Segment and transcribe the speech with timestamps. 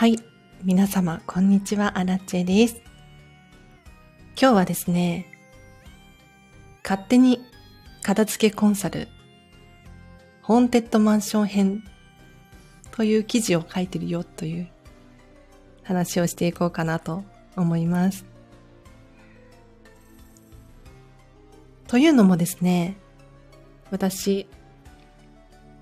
[0.00, 0.16] はい。
[0.64, 1.98] 皆様、こんにちは。
[1.98, 2.80] アラチェです。
[4.34, 5.26] 今日はですね、
[6.82, 7.38] 勝手に
[8.00, 9.08] 片付けコンサル、
[10.40, 11.84] ホーンテッドマンション編
[12.92, 14.70] という記事を書いてるよという
[15.82, 17.22] 話をしていこうかなと
[17.54, 18.24] 思います。
[21.88, 22.96] というのもですね、
[23.90, 24.46] 私、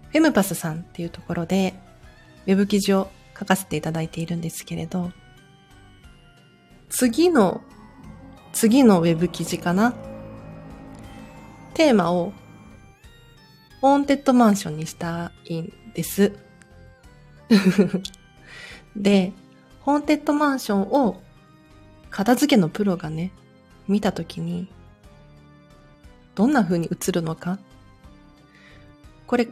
[0.08, 1.72] フェムパスさんっていうところで、
[2.48, 5.12] ウェブ記事を書かせていただいているんですけれど、
[6.88, 7.62] 次の、
[8.52, 9.94] 次のウェブ記事かな？
[11.74, 12.32] テーマを、
[13.80, 16.32] ホーンテッドマンションにしたいんです。
[18.96, 19.32] で、
[19.80, 21.22] ホーンテッドマンションを
[22.10, 23.30] 片付けのプロがね、
[23.86, 24.68] 見たときに、
[26.34, 27.58] どんな風に映るのか？
[29.26, 29.46] これ、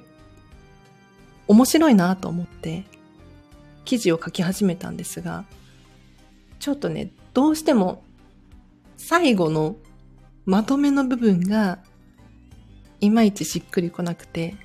[1.46, 2.84] 面白いなと思って、
[3.86, 5.46] 記事を書き始めたんですが、
[6.58, 8.02] ちょっとね、どうしても、
[8.98, 9.76] 最後の
[10.44, 11.78] まとめの部分が、
[13.00, 14.56] いまいちしっくりこなくて、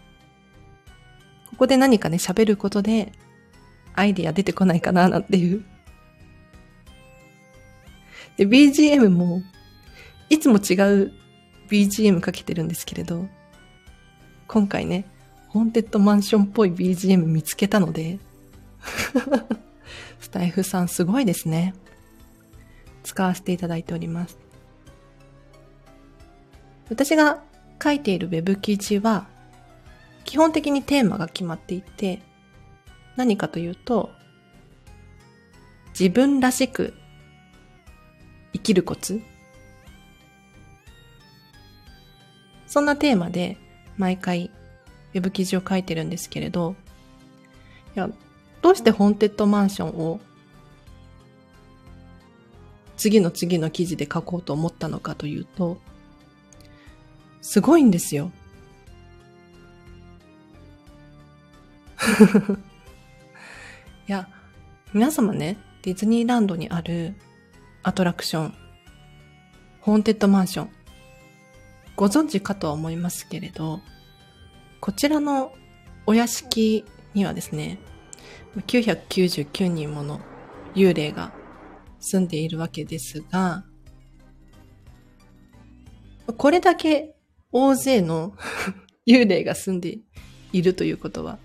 [1.52, 3.14] ここで何かね、喋ることで、
[3.94, 5.64] アイディア出てこないかな、なんていう。
[8.38, 9.44] で、BGM も、
[10.30, 11.11] いつも違う
[11.69, 13.27] BGM かけてるんですけれど、
[14.47, 15.05] 今回ね、
[15.49, 18.19] ホーンテッドマンションっぽい BGM 見つけたので、
[20.20, 21.74] スタイフさんすごいですね。
[23.04, 24.38] 使わせていただいております。
[26.90, 27.42] 私が
[27.82, 29.28] 書いている Web 記事は、
[30.26, 32.22] 基本的にテーマが決まっていて、
[33.16, 34.12] 何かというと、
[35.98, 36.94] 自分らしく
[38.54, 39.22] 生きるコツ
[42.68, 43.58] そんなテーマで
[43.98, 44.50] 毎回
[45.14, 46.76] ウェブ記事を書いてるんですけれど、
[47.95, 48.10] いや、
[48.61, 50.20] どうしてホーンテッドマンションを
[53.02, 55.82] 次の次の記事で書こうと思ったのかというと、
[57.42, 58.32] すごいんですよ。
[64.08, 64.30] いや、
[64.93, 67.16] 皆様ね、ディズニーランドにある
[67.82, 68.54] アトラクション、
[69.80, 70.70] ホーンテッドマンション、
[71.95, 73.82] ご存知かとは思いますけれど、
[74.80, 75.54] こちらの
[76.05, 76.86] お屋敷
[77.16, 77.80] にはですね、
[78.58, 80.20] 999人もの
[80.76, 81.32] 幽霊が
[82.00, 83.64] 住んでいるわけですが、
[86.38, 87.16] これだけ
[87.52, 88.34] 大勢の
[89.08, 90.00] 幽霊が住んで
[90.54, 91.40] いるということは、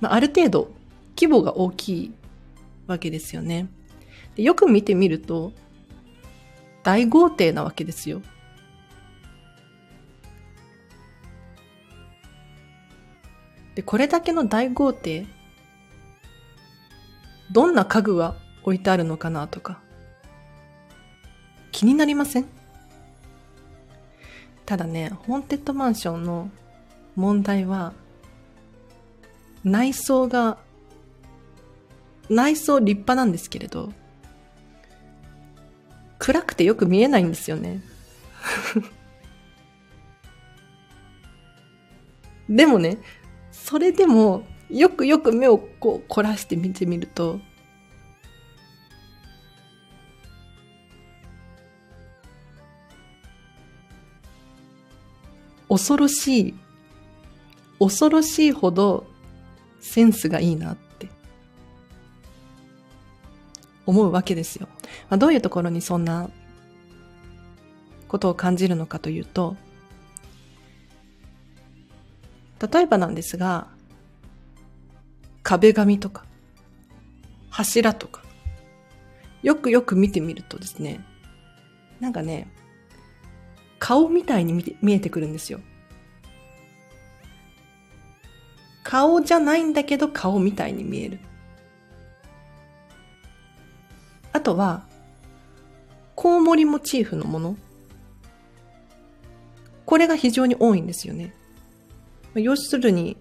[0.00, 0.72] まあ、ある程度
[1.16, 2.12] 規模が大きい
[2.86, 3.68] わけですよね。
[4.36, 5.52] よく見てみると、
[6.84, 8.22] 大豪邸なわけですよ。
[13.74, 15.26] で、これだけの大豪邸、
[17.52, 19.80] どんな家具が置いてあるのかなとか、
[21.72, 22.46] 気になりません？
[24.66, 26.50] ただね、ホーンテッドマンションの
[27.16, 27.92] 問題は、
[29.64, 30.58] 内装が、
[32.28, 33.92] 内装立派なんですけれど、
[36.18, 37.80] 暗くてよく見えないんですよね。
[42.50, 42.98] でもね、
[43.52, 47.40] それでも、よくよく目をこう凝らして見てみると、
[55.68, 56.54] 恐ろしい、
[57.78, 59.06] 恐ろしいほど
[59.80, 61.08] センスがいいなって
[63.86, 64.68] 思うわけですよ。
[65.08, 66.30] まあ、どういうところにそんな
[68.08, 69.56] ことを感じるのかというと、
[72.72, 73.68] 例えばなんですが、
[75.48, 76.26] 壁紙とか、
[77.48, 78.22] 柱とか、
[79.42, 81.00] よくよく見てみるとですね、
[82.00, 82.52] なんかね、
[83.78, 85.60] 顔みたいに見て見えてくるんですよ。
[88.82, 91.18] 顔じゃないんだけど顔みたいに見える。
[94.34, 94.84] あとは、
[96.14, 97.56] コウモリモチーフのもの。
[99.86, 101.32] これが非常に多いんですよね。
[102.34, 103.16] 要するに、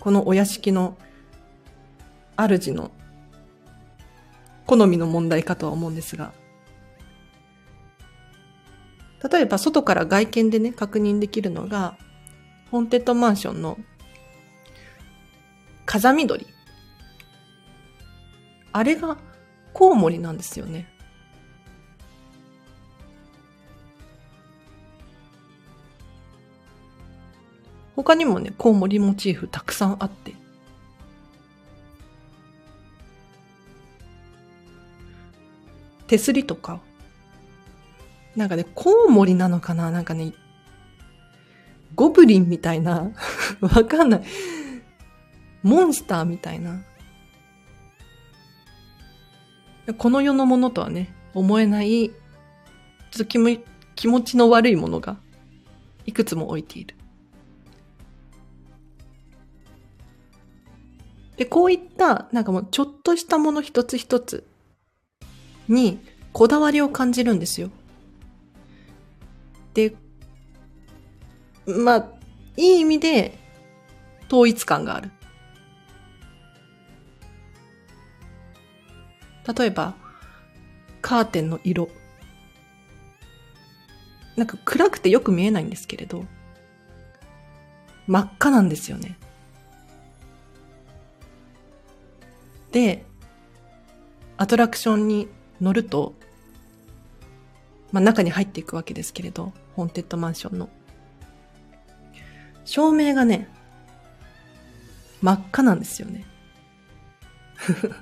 [0.00, 0.98] このお屋敷の
[2.36, 2.90] 主の
[4.66, 6.32] 好みの問題かとは思うんですが、
[9.30, 11.96] 例えば外から外見でね、確認できるのが、
[12.70, 13.78] ホンテッドマンションの
[15.86, 16.46] 風見鳥。
[18.72, 19.16] あれが
[19.72, 20.88] コウモリなんですよね。
[27.96, 30.43] 他にもね、コウモリモチーフたくさんあって。
[36.06, 36.80] 手すりとか、
[38.36, 39.90] なんかね、コウモリなのかな？
[39.90, 40.32] なんかね、
[41.94, 43.10] ゴブリンみたいな、
[43.60, 44.22] わかんない。
[45.62, 46.82] モンスターみたいな。
[49.98, 52.14] この世のものとはね、思えない、ちょ
[53.14, 53.56] っと気も
[53.94, 55.16] 気持ちの悪いものが、
[56.06, 56.96] いくつも置いている。
[61.36, 64.46] で、こういった、なんかもうちょっとしたもの一つ一つ
[65.68, 65.98] に
[66.32, 67.70] こだわりを感じるんですよ。
[69.72, 69.94] で、
[71.66, 72.08] まあ、
[72.56, 73.38] いい意味で
[74.28, 75.10] 統一感がある。
[79.56, 79.94] 例えば、
[81.02, 81.88] カーテンの色。
[84.36, 86.24] なんか暗くてよく見えないんですけれど、
[88.06, 89.18] 真っ赤なんですよね。
[92.72, 93.04] で、
[94.36, 95.28] アトラクションに
[95.60, 96.14] 乗ると、
[97.92, 100.68] まあ中に入っていくわけですけれど、ホーンテッドマンションの。
[102.64, 103.48] 照明がね、
[105.20, 106.24] 真っ赤なんですよね。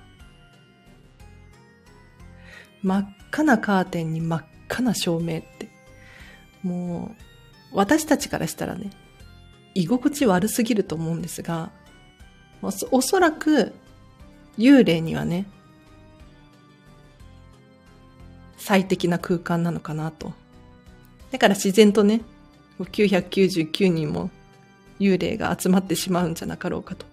[2.83, 5.71] 真っ赤なカーテンに真っ赤な照明って。
[6.63, 7.15] も
[7.73, 8.91] う、私たちからしたらね、
[9.75, 11.71] 居心地悪すぎると思うんですが、
[12.61, 13.73] おそらく、
[14.59, 15.47] 幽霊にはね、
[18.63, 20.33] 最適な空間なのかなと。
[21.33, 22.21] だから自然とね、
[22.79, 24.31] 999人も
[25.01, 27.05] 幽霊が集まってしまうんじゃなかろうかと。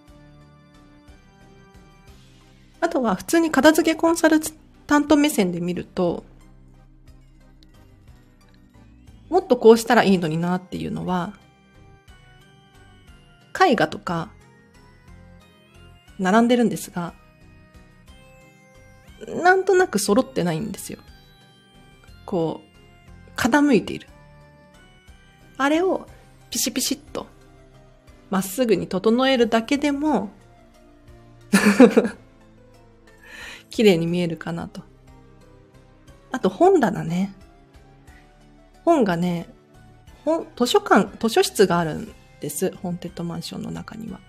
[2.80, 4.38] あとは普通に片付けコンサル
[4.86, 6.22] タント目線で見ると、
[9.28, 11.34] もっとこうしたらいいのになっていうのは、
[13.60, 14.30] 絵画とか、
[16.20, 17.12] 並んでるんですが、
[19.26, 21.00] なんとなく揃ってないんですよ。
[22.30, 24.06] こう、傾いている。
[25.58, 26.06] あれを
[26.48, 27.26] ピシピシッと、
[28.30, 30.30] まっすぐに整えるだけでも
[33.68, 34.82] 綺麗に見えるかなと。
[36.30, 37.34] あと本棚ね。
[38.84, 39.48] 本がね、
[40.24, 42.72] 本、図書館、図書室があるんです。
[42.76, 44.20] ホンテッドマンションの中には。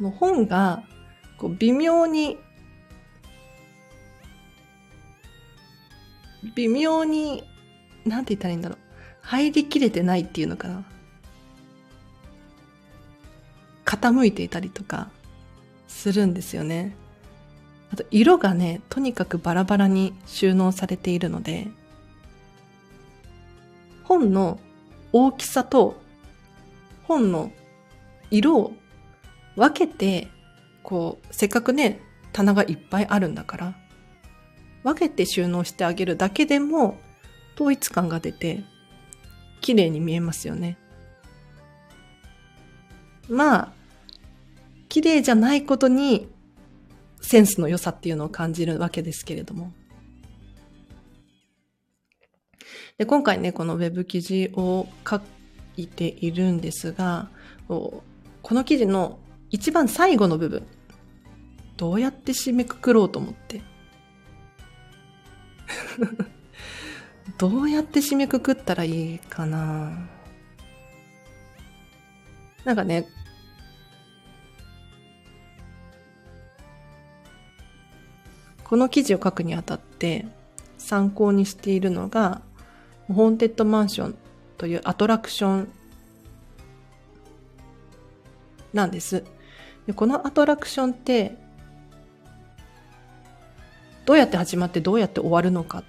[0.00, 0.82] もう本が、
[1.38, 2.36] こう微妙に、
[6.54, 7.44] 微妙に、
[8.04, 8.78] なんて言ったらいいんだろう。
[9.22, 10.84] 入りきれてないっていうのかな。
[13.84, 15.10] 傾いていたりとか
[15.88, 16.94] するんですよね。
[17.92, 21.68] あと色がね、とにかくバラバラに収納されているので、
[24.04, 24.60] 本の
[25.12, 26.00] 大きさと
[27.04, 27.50] 本の
[28.30, 28.72] 色を
[29.56, 30.28] 分けて、
[30.82, 32.00] こう、せっかくね、
[32.32, 33.74] 棚がいっぱいあるんだから、
[34.86, 36.96] 分けて収納してあげるだけでも
[37.56, 38.62] 統一感が出て、
[39.60, 40.78] 綺麗に見えますよね。
[43.28, 43.72] まあ、
[44.88, 46.28] 綺麗じゃないことに
[47.20, 49.72] センスの良さっていうのを感じるわけですけれども。
[52.96, 55.20] で、今回ね、このウェブ記事を書
[55.76, 57.28] いているんですが、
[57.66, 58.04] こ
[58.44, 59.18] の記事の
[59.50, 60.64] 一番最後の部分、
[61.76, 63.62] どうやって締めくくろうと思って。
[67.38, 70.08] どうやって締めくくったらいいかな？
[72.64, 73.06] なんかね、
[78.64, 80.26] この記事を書くにあたって
[80.78, 82.42] 参考にしているのが、
[83.08, 84.16] ホーンテッドマンション
[84.58, 85.68] というアトラクション
[88.72, 89.24] なんです。
[89.86, 91.36] でこのアトラクションって、
[94.06, 95.84] どうやって始まってどうやって終わるのか。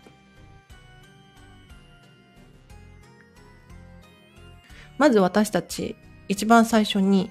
[4.98, 5.96] まず私たち、
[6.28, 7.30] 一番最初に、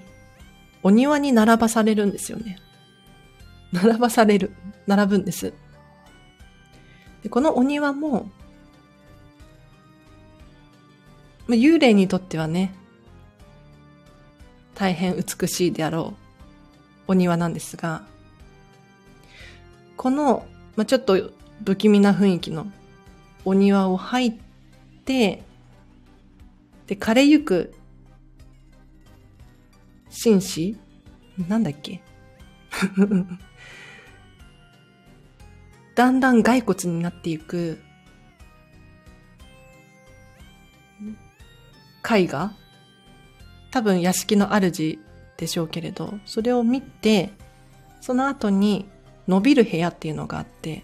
[0.83, 2.57] お庭に並ばされるんですよね。
[3.73, 4.53] 並ばされる。
[4.87, 5.53] 並ぶんです。
[7.21, 8.31] でこのお庭も、
[11.47, 12.73] まあ、幽霊にとってはね、
[14.75, 16.13] 大変美しいであろ
[17.07, 18.05] うお庭なんですが、
[19.97, 20.45] この、
[20.77, 21.31] まあ、ちょっと
[21.65, 22.67] 不気味な雰囲気の
[23.43, 24.33] お庭を入っ
[25.03, 25.43] て、
[26.85, 27.73] で、枯れゆく
[30.09, 30.77] 紳士
[31.47, 32.01] なんだっけ？
[35.95, 37.79] だんだん骸骨になっていく
[42.09, 42.53] 絵画？
[43.71, 44.99] 多分屋敷の主
[45.37, 47.31] でしょうけれど、それを見て、
[47.99, 48.87] その後に
[49.27, 50.83] 伸びる部屋っていうのがあって、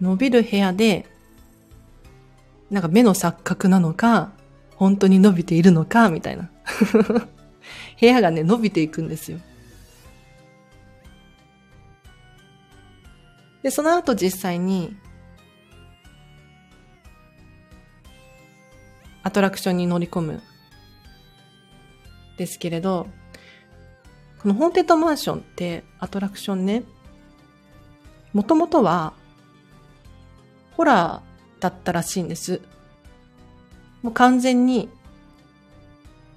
[0.00, 1.06] 伸びる部屋で、
[2.70, 4.32] なんか目の錯覚なのか、
[4.76, 6.50] 本当に伸びているのか、みたいな。
[8.00, 9.38] 部屋がね、伸びていくんですよ。
[13.62, 14.96] で、その後実際に、
[19.22, 20.42] アトラクションに乗り込む。
[22.36, 23.06] ですけれど、
[24.42, 26.82] このホーンテッドマンションってアトラクションね、
[28.32, 29.12] もともとは、
[30.72, 32.60] ホラーだったらしいんです。
[34.02, 34.88] もう完全に、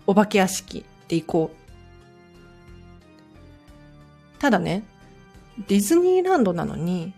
[0.06, 1.58] お化け屋敷で行こう。
[4.40, 4.84] ただね、
[5.68, 7.12] ディズニーランドなのに、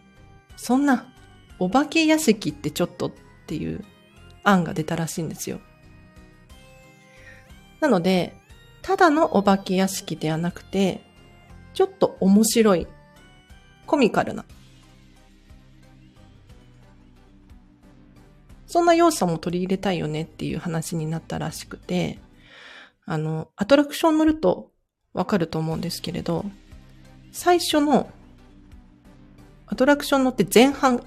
[0.55, 1.13] そんな、
[1.59, 3.11] お化け屋敷ってちょっとっ
[3.47, 3.83] ていう
[4.45, 5.59] 案が出たらしいんですよ。
[7.81, 8.37] なので、
[8.87, 11.01] ただのお化け屋敷ではなくて、
[11.73, 12.87] ちょっと面白い、
[13.85, 14.45] コミカルな、
[18.65, 22.17] そんな要素も取り入れたいよねっていう話になったらしくて、
[23.05, 24.71] あの、アトラクション乗ると
[25.11, 26.45] わかると思うんですけれど、
[27.33, 28.09] 最初の
[29.65, 31.03] アトラクション乗って前半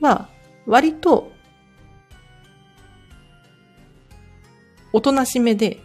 [0.00, 0.28] は
[0.66, 1.32] 割と
[4.96, 5.78] おとなしめで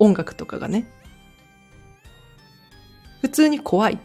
[0.00, 0.90] 音楽とかがね。
[3.20, 3.98] 普通に怖い。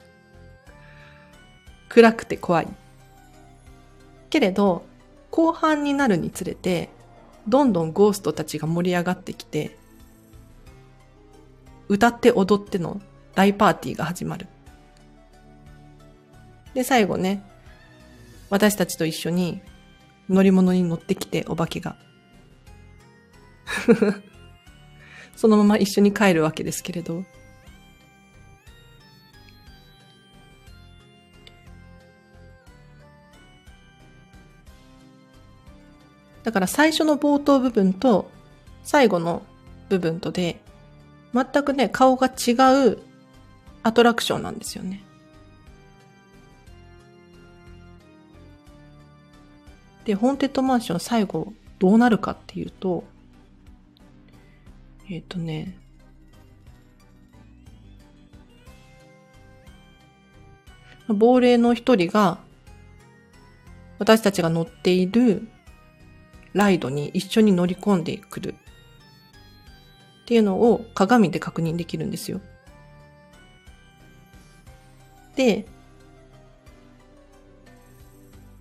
[1.90, 2.68] 暗くて怖い。
[4.30, 4.86] けれど
[5.30, 6.88] 後半になるにつれて
[7.46, 9.76] どんどんゴーストたちが盛り上がってきて
[11.90, 12.98] 歌って踊っての
[13.34, 14.46] 大パーティーが始まる。
[16.72, 17.44] で、最後ね、
[18.48, 19.60] 私たちと一緒に
[20.28, 21.96] 乗り物に乗ってきて、お化けが。
[25.36, 27.24] そのまま一緒に帰るわけですけれど。
[36.44, 38.30] だから最初の冒頭部分と
[38.82, 39.42] 最後の
[39.88, 40.60] 部分とで
[41.34, 42.52] 全くね、顔が違
[42.88, 42.98] う
[43.82, 45.02] アトラクションなんですよね。
[50.04, 53.04] で、ホーンテッドマンション最後どうなるかっていうと、
[55.08, 55.76] えっ、ー、とね、
[61.08, 62.38] 亡霊の一人が
[63.98, 65.48] 私たちが乗っている
[66.54, 68.54] ライドに一緒に乗り込んでくる
[70.22, 72.40] っていうのを鏡で確認できるんですよ。
[75.36, 75.66] で、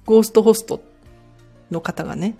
[0.05, 0.81] ゴーストホストっ
[1.71, 2.35] の方がね、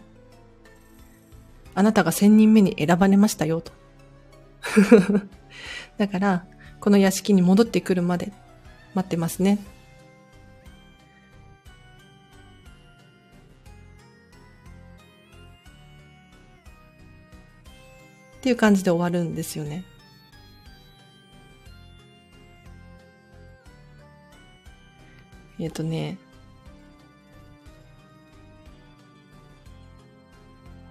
[1.74, 3.72] あなたが千人目に選ばれましたよと。
[5.98, 6.46] だから、
[6.80, 8.32] この屋敷に戻ってくるまで
[8.94, 9.60] 待ってますね。
[18.38, 19.86] っていう感じで終わるんですよね。
[25.60, 26.18] えっ、とね、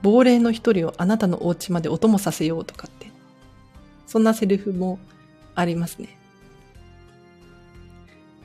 [0.03, 3.11] 亡霊の一人をあなたのお家までお供させようとかって、
[4.07, 4.99] そんなセリフも
[5.55, 6.17] ありますね。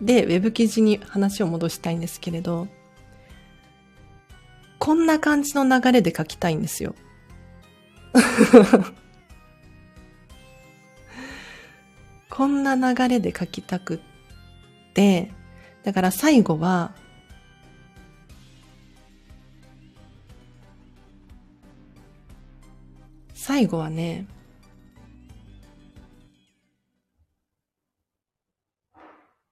[0.02, 2.68] で、ウェブ記事に話を戻したいんですけれど、
[4.80, 6.96] こんな感じの流れで書きたいんですよ。
[12.30, 14.00] こんな流れで書きたくっ
[14.94, 15.32] て、
[15.84, 16.94] だから最後は、
[23.48, 24.26] 最後はね、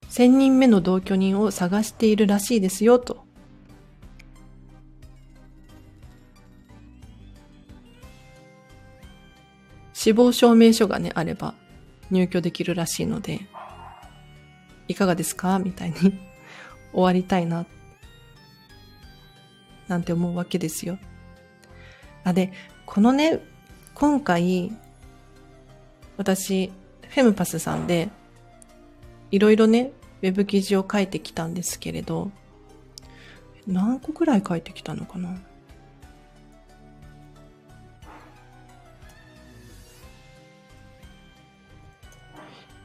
[0.09, 3.23] 千人目の同居人を探しているらしいですよ、と。
[9.93, 11.53] 死亡証明書がね、あれば
[12.09, 13.41] 入居できるらしいので、
[14.87, 15.59] いかがですか？
[15.59, 15.95] みたいに
[16.93, 17.67] 終わりたいな、
[19.87, 20.97] なんて思うわけですよ。
[22.23, 22.51] あ、で、
[22.87, 23.52] このね、
[23.95, 24.71] 今回、
[26.17, 26.71] 私、
[27.09, 28.09] フェムパスさんで、
[29.31, 32.31] いろいろね、ウェブ記事を書いてきたんですけれど、
[33.65, 35.37] 何個くらい書いてきたのかな？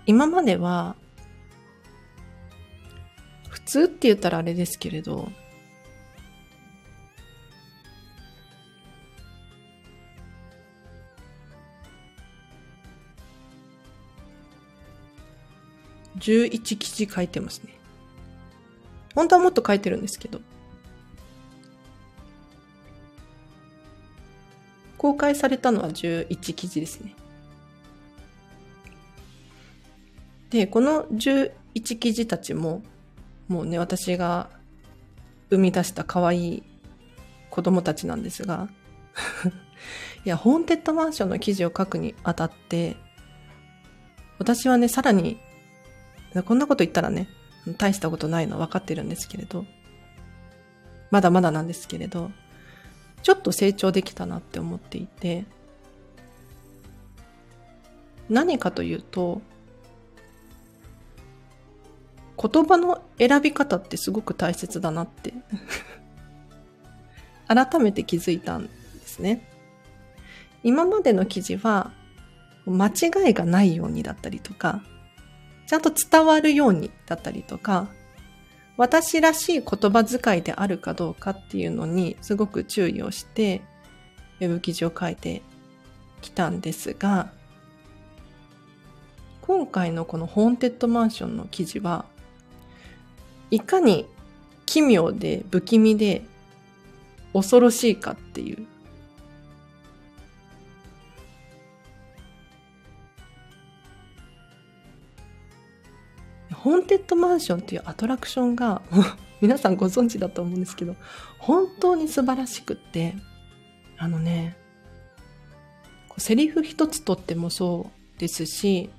[0.07, 0.95] 今までは、
[3.49, 5.31] 普通って言ったらあれですけれど、
[16.19, 17.75] 11記事書いてますね。
[19.15, 20.41] 本当はもっと書いてるんですけど。
[24.97, 27.15] 公開されたのは11記事ですね。
[30.51, 31.53] で、この11
[31.99, 32.83] 記事たちも、
[33.49, 34.51] もうね、私が
[35.51, 36.63] 生み出した可愛い
[37.51, 38.69] 子供たちなんですが、
[40.25, 42.97] いや、ホーンテッドマンションの記事を書くにあたって、
[44.39, 45.39] 私はね、さらに、
[46.43, 47.29] こんなこと言ったらね、
[47.77, 49.65] 大したことないのは分かってるんですけれど、
[51.11, 52.31] まだまだなんですけれど、
[53.23, 55.45] ちょっと成長できたなって思っていて、
[58.29, 59.41] 何かというと、
[62.41, 65.35] 言葉の選び方ってすごく大切だなって
[67.49, 68.71] 改めて気づいたんで
[69.07, 69.43] すね。
[70.63, 71.93] 今までの記事は
[72.67, 74.83] 間違いがないようにだったりとか、
[75.69, 77.89] ちゃんと伝わるようにだったりとか、
[78.79, 83.61] 私らしい言葉遣いであるかどうかっていうのにすごく注意をして、
[84.41, 85.43] ウェブ記事を書いて
[86.23, 87.31] きたんですが、
[89.43, 92.07] 今回のこのホーンテッドマンションの記事は、
[93.51, 94.07] いかに
[94.65, 96.23] 奇妙で不気味で
[97.35, 98.67] 恐ろしいかっていう。
[106.59, 108.83] ホーンテッドマンションっていうアトラクションが、
[109.41, 110.97] 皆さんご存知だと思うんですけど、
[111.39, 113.15] 本当に素晴らしくって、
[113.97, 114.57] あのね、
[116.17, 118.91] セリフ一つとってもそうですし、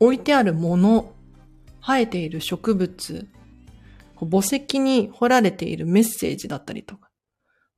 [0.00, 1.12] 置いてあるもの、
[1.82, 3.28] 生えている植物、
[4.18, 7.10] 墓石に彫られているメッセージだったりとか、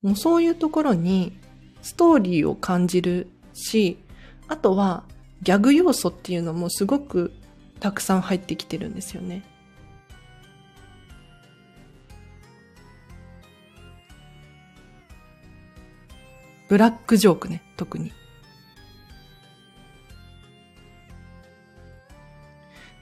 [0.03, 1.37] もうそういうところに
[1.83, 3.99] ストーリーを感じるし、
[4.47, 5.05] あとは
[5.43, 7.33] ギャグ要素っていうのもすごく
[7.81, 9.43] たくさん入ってきてるんですよね。
[16.69, 18.13] ブラックジョークね、特に。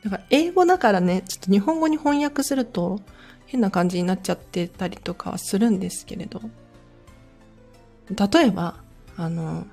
[0.05, 3.03] だから英語だからね、ちょっと日本語に翻訳すると
[3.47, 6.41] 変な感じになっちゃってたりとかはするんですけれど。
[8.09, 8.77] 例えば、
[9.17, 9.67] あの、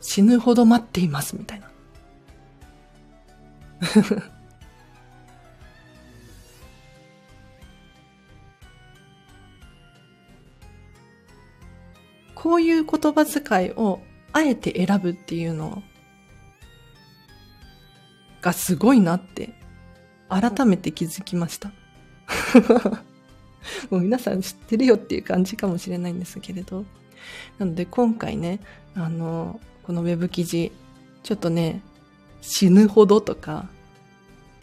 [0.00, 1.71] 死ぬほど待っていますみたいな。
[12.34, 14.00] こういう言葉遣いを
[14.32, 15.82] あえて選ぶっていうの
[18.40, 19.54] がすごいなって
[20.28, 21.72] 改めて気づきました。
[23.90, 26.84] もう皆さん知ってるよっていう感じかもしれないんですけれど。
[27.58, 28.58] なので今回ね、
[28.94, 30.72] あの、このウェブ記事、
[31.22, 31.82] ちょっとね、
[32.42, 33.70] 死ぬほどとか、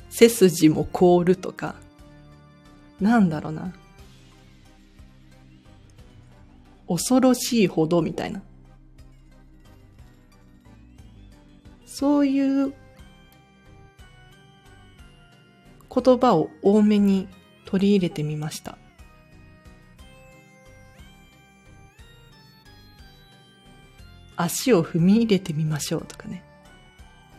[0.09, 1.75] 背筋も凍るとか、
[2.99, 3.73] なんだろうな。
[6.87, 8.41] 恐ろしいほどみたいな。
[11.85, 12.73] そういう
[15.93, 17.27] 言葉を多めに
[17.65, 18.77] 取り入れてみました。
[24.35, 26.48] 足を踏み入れてみましょうとかね。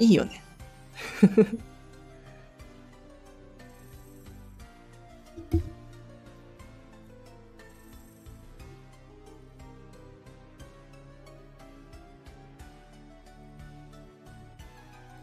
[0.00, 0.42] いいよね。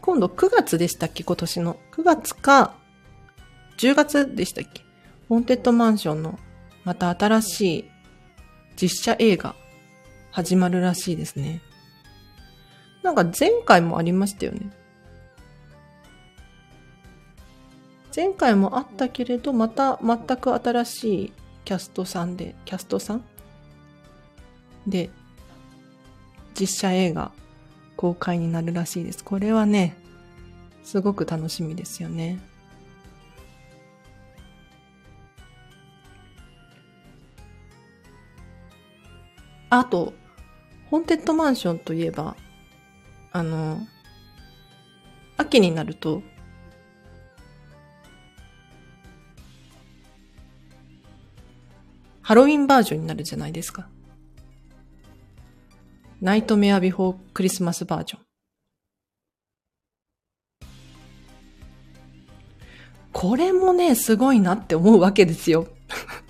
[0.00, 1.22] 今度9月でしたっけ？
[1.24, 1.76] 今年の。
[1.92, 2.74] 9月か
[3.76, 4.82] 10月でしたっけ？
[5.28, 6.38] ホーンテッドマンションの
[6.84, 7.90] また新しい
[8.80, 9.54] 実写映画
[10.30, 11.60] 始まるらしいですね。
[13.08, 14.70] なんか前回もありましたよね。
[18.14, 21.32] 前回もあったけれど、また全く新しい
[21.64, 23.24] キャストさんで、キャストさん？
[24.86, 25.08] で、
[26.54, 27.32] 実写映画
[27.96, 29.24] 公開になるらしいです。
[29.24, 29.96] これはね、
[30.82, 32.38] すごく楽しみですよね。
[39.70, 40.12] あと、
[40.90, 42.36] ホンテッドマンションといえば、
[43.38, 43.86] あの、
[45.36, 46.24] 秋になると、
[52.20, 53.88] ハロウィンバージョンになるじゃないですか。
[56.20, 58.22] ナイトメアビフォークリスマスバージョン。
[63.12, 65.68] これもね、すごいなって思うわけですよ。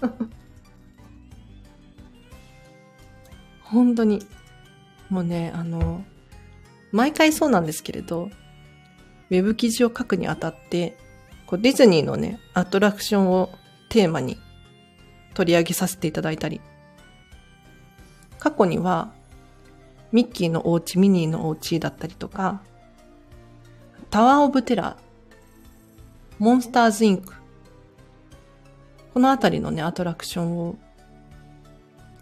[3.64, 4.27] 本当に。
[5.09, 6.05] もうね、あの、
[6.92, 8.31] 毎回そうなんですけれど、
[9.31, 10.96] ウェブ記事を書くにあたって、
[11.46, 13.51] こうディズニーのね、アトラクションを
[13.88, 14.38] テーマに
[15.35, 16.61] 取り上げさせていただいたり、
[18.38, 19.12] 過去には、
[20.12, 22.62] ミッキーのお家、ミニーのお家だったりとか、
[24.11, 24.96] タワーオブテラー、
[26.38, 27.35] モンスターズインク、
[29.12, 30.79] このあたりのね、アトラクションを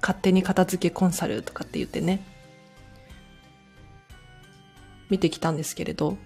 [0.00, 2.24] 勝手に片付けコンサルとかって言ってね、
[5.10, 6.16] 見てきたんですけれど、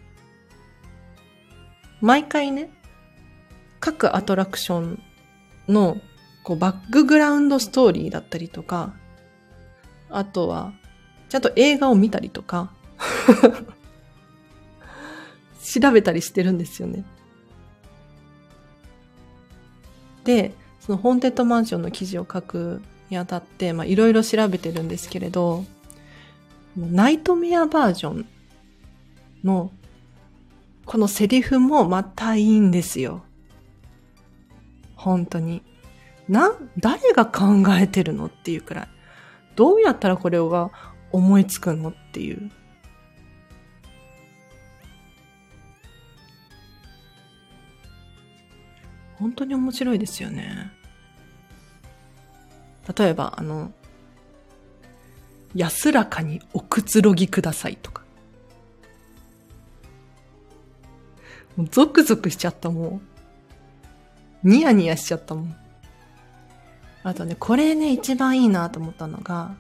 [2.01, 2.73] 毎回ね、
[3.79, 5.03] 各アトラクション
[5.69, 5.97] の
[6.43, 8.95] こうバックグラウンドストーリーだったりとか、
[10.09, 10.73] あとは、
[11.29, 12.73] ちゃんと映画を見たりとか
[15.63, 17.05] 調べたりしてるんですよね。
[20.25, 25.65] で、そのホーンテッドマンションの記事を書くにあたって、まあいろいろ調べてるんですけれど、
[26.77, 28.27] ナイトメアバージョン
[29.45, 29.73] の
[30.85, 33.23] このセリフもまたいいんですよ。
[34.97, 35.63] 本当に。
[36.29, 38.89] な、誰が考えてるのっていうくらい。
[39.57, 40.71] どうやったらこれが
[41.13, 42.51] 思いつくのっていう。
[49.15, 50.73] 本当に面白いですよね。
[52.97, 53.73] 例えば、あの、
[55.55, 58.00] 安らかにおくつろぎくださいとか。
[61.71, 63.01] ゾクゾクしちゃったも
[64.45, 64.49] う。
[64.49, 65.57] ニヤニヤしちゃったもん。
[67.03, 69.55] あとね、これね、一番いいなと思ったのが、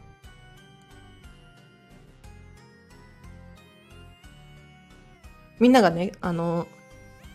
[5.58, 6.66] みんながね、あの、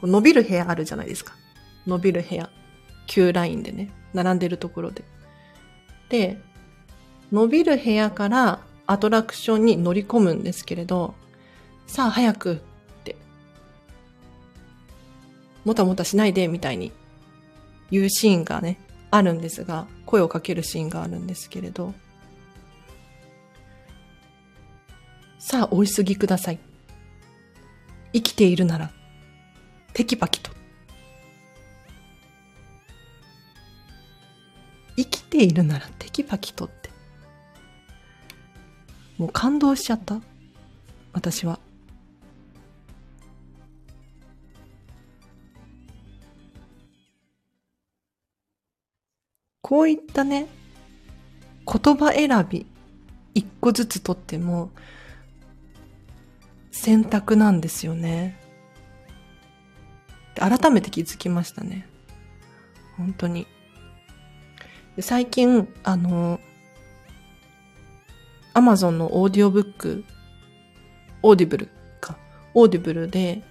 [0.02, 1.34] 伸びる部屋あるじゃないですか。
[1.86, 2.50] 伸びる部屋。
[3.08, 5.04] 旧ラインでね、並んでるところで。
[6.10, 6.42] で、
[7.32, 11.14] 伸びる部屋からアトラクションに乗り込むんですけれど、
[11.88, 12.62] さあ早く、
[15.66, 16.92] もたもたしないでみたいに
[17.92, 18.80] 言うシーンがね、
[19.12, 21.94] あるんですが、声をかけるシーンがあるんですけれど、
[25.40, 26.60] さあお急ぎください。
[28.14, 28.92] 生きているなら、
[29.94, 30.52] テキパキと。
[34.98, 36.90] 生きているならテキパキとって。
[39.18, 40.22] もう感動しちゃった。
[41.12, 41.60] 私は。
[49.68, 50.46] こういったね、
[51.66, 52.68] 言葉選び、
[53.34, 54.70] 一個ずつとっても、
[56.70, 58.40] 選択なんですよね。
[60.36, 61.88] 改めて気づきましたね。
[62.96, 63.48] 本当に。
[65.00, 66.40] 最近、あの、
[68.54, 70.06] アマゾンのオーディオブック、
[71.24, 71.70] オーディブル
[72.02, 72.20] か、
[72.54, 73.42] オーディブルで、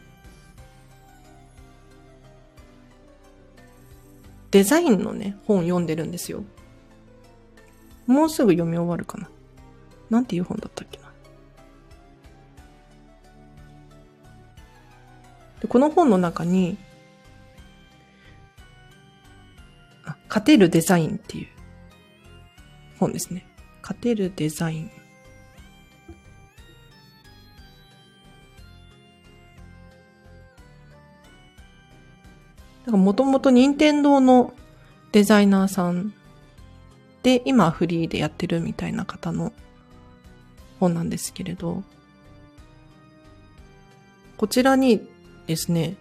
[4.55, 6.45] デザインのね、本読んでるんですよ。
[8.07, 9.29] もうすぐ読み終わるかな。
[10.11, 11.13] なんていう本だったっけな。
[15.61, 16.79] でこの本の中に、
[20.05, 21.49] あ、勝てるデザインっていう
[23.01, 23.49] 本ですね。
[23.83, 24.91] 勝てるデザイン。
[32.85, 34.53] だからもともと任天堂の
[35.13, 36.13] デザイナーさん
[37.23, 39.53] で、今フリーでやってるみたいな方の
[40.81, 41.83] 本なんですけれど、
[44.37, 45.09] こちらに
[45.47, 45.97] ですね、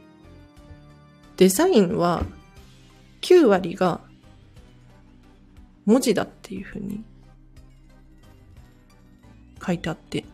[1.37, 2.23] デザインは
[3.21, 4.01] 9割が
[5.85, 7.03] 文字だっていうふうに
[9.65, 10.25] 書いてあって、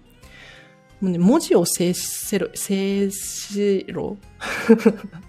[1.00, 4.18] もうね、文字を制せろ、制しろ。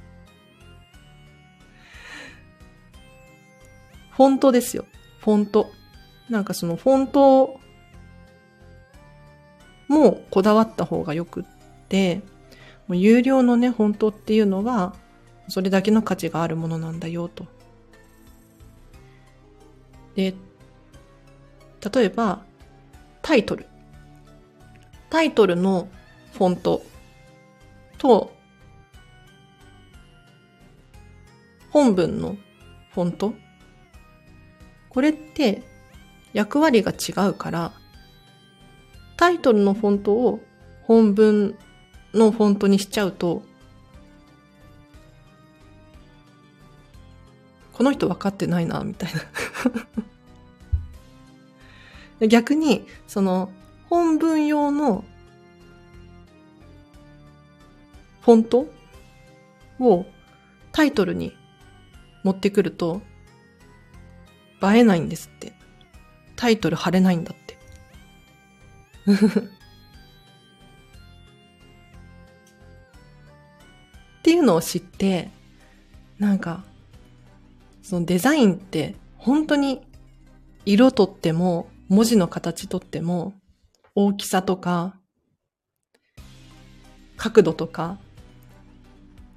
[4.20, 4.84] フォントですよ。
[5.20, 5.72] フォント。
[6.28, 7.58] なんかそのフォント
[9.88, 11.44] もこだわった方がよくっ
[11.88, 12.16] て、
[12.86, 14.94] もう有料のね、本当っていうのは、
[15.48, 17.46] それだけの価値があるものなんだよと。
[20.16, 20.34] で、
[21.94, 22.42] 例えば、
[23.22, 23.64] タイトル。
[25.08, 25.88] タイトルの
[26.34, 26.82] フォント
[27.96, 28.34] と、
[31.70, 32.36] 本文の
[32.92, 33.32] フォント
[34.90, 35.62] これって
[36.32, 37.72] 役割が違うから、
[39.16, 40.40] タイトルのフォントを
[40.82, 41.56] 本文
[42.12, 43.42] のフォントにしちゃうと、
[47.72, 49.12] この人分かってないな、みたい
[52.20, 52.26] な。
[52.28, 53.50] 逆に、その、
[53.88, 55.04] 本文用の
[58.20, 58.72] フォント
[59.78, 60.06] を
[60.72, 61.34] タイトルに
[62.22, 63.02] 持ってくると、
[64.62, 65.52] 映えないんですって。
[66.36, 67.58] タイトル貼れないんだって。
[74.20, 75.30] っていうのを知って、
[76.18, 76.64] なんか、
[77.82, 79.80] そのデザインって本当に
[80.64, 83.34] 色とっても文字の形とっても
[83.96, 84.96] 大きさとか
[87.16, 87.98] 角度とか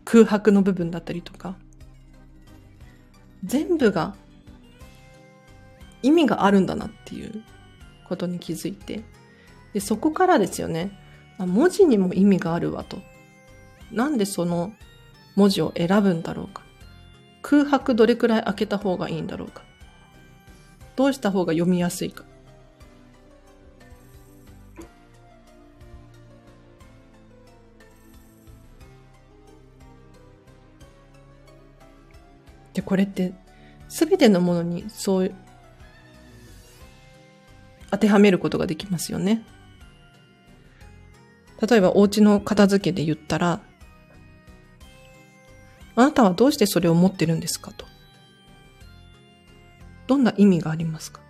[0.06, 1.58] 空白の部分だったりとか
[3.44, 4.16] 全部が
[6.04, 7.44] 意味があるんだなっていう
[8.08, 9.04] ことに気づいて。
[9.74, 10.92] でそこからですよね。
[11.39, 13.00] 文字にも意味があるわと。
[13.92, 14.72] なんでその
[15.36, 16.62] 文字を選ぶんだろうか。
[17.42, 19.63] 空白どれくらい開けた方がいいんだろうか。
[20.96, 22.24] どうした方が読みやすいか。
[32.74, 33.34] で、これって、
[33.88, 35.34] すべてのものにそう、
[37.93, 39.45] 当てはめることができますよね。
[41.62, 43.62] 例えば、お家の片付けで言ったら、
[45.95, 47.71] あなたはどうしてそれを持ってるんですか？
[47.71, 47.86] と。
[50.08, 51.21] どんな意味がありますか？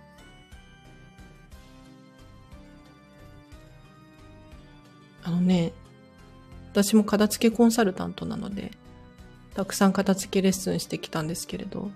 [5.22, 5.74] あのね、
[6.72, 8.72] 私も片付けコンサルタントなので、
[9.54, 11.90] たくさん片付けレッスンしてきたんですけれど、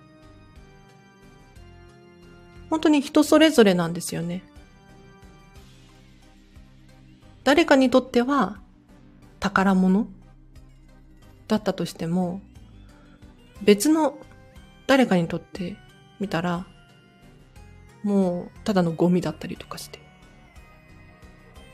[2.68, 4.42] 本当に人それぞれなんですよね。
[7.48, 8.58] 誰かにとっては
[9.40, 10.06] 宝物
[11.46, 12.42] だったとしても、
[13.62, 14.18] 別の
[14.86, 15.78] 誰かにとって
[16.20, 16.66] 見たら、
[18.02, 19.98] もうただのゴミだったりとかして。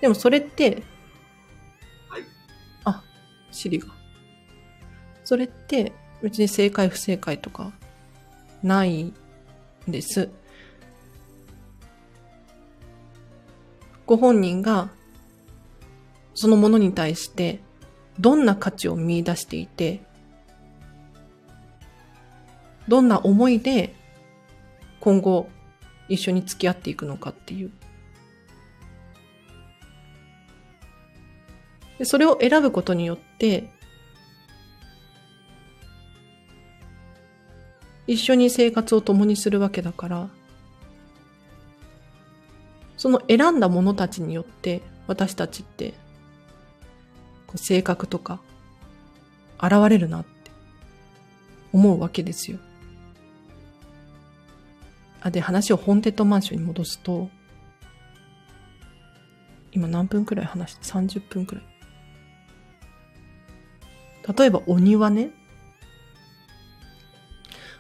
[0.01, 0.85] でもそれって、
[2.09, 2.23] はい。
[2.85, 3.03] あ、
[3.51, 3.89] シリが。
[5.25, 7.73] それって別に正解不正解とか
[8.63, 9.15] ないん
[9.89, 10.31] です。
[14.07, 14.91] ご本人が
[16.35, 17.61] そのものに対して
[18.19, 20.03] どんな価値を見出していて、
[22.89, 23.95] どんな思いで
[25.01, 25.49] 今後
[26.09, 27.71] 一緒に付き合っていくのかっていう。
[31.99, 33.71] でそれを選ぶことによって
[38.07, 40.29] 一緒に生活を共にするわけだから、
[42.97, 45.95] その選んだ者たちによって私たちって
[47.57, 48.41] 性格とか
[49.63, 50.51] 現れるなって
[51.73, 52.59] 思うわけですよ。
[55.21, 57.31] あ、で話をホンテッドマンションに戻すと、
[59.73, 61.65] 今何分くらい話して ?30 分くらい。
[64.39, 65.31] 例えばお庭ね。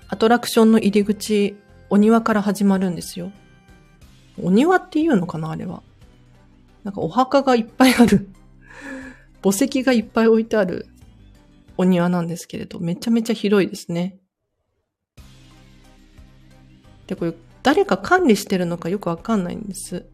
[0.08, 1.56] アトラクションの入り口、
[1.90, 3.32] お庭から始まるんですよ。
[4.42, 5.82] お庭っていうのかなあれは。
[6.82, 8.28] なんかお墓がいっぱいある
[9.44, 10.86] 墓石がいっぱい置いてある
[11.76, 14.16] お庭なんですけれど、めちゃめちゃ広いですね。
[17.06, 20.06] で、これ誰か管理してるのかよくわかんないんです。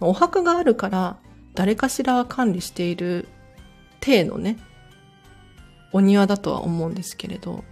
[0.00, 1.16] お墓があるから
[1.54, 3.26] 誰かしらは管理している
[4.00, 4.58] 体のね、
[5.92, 7.64] お庭だとは思うんですけれど、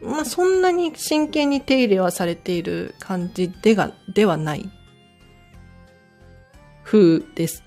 [0.00, 4.70] まあ、そんなに真剣に手入れはされている感じでが、ではない
[6.82, 7.62] 風です。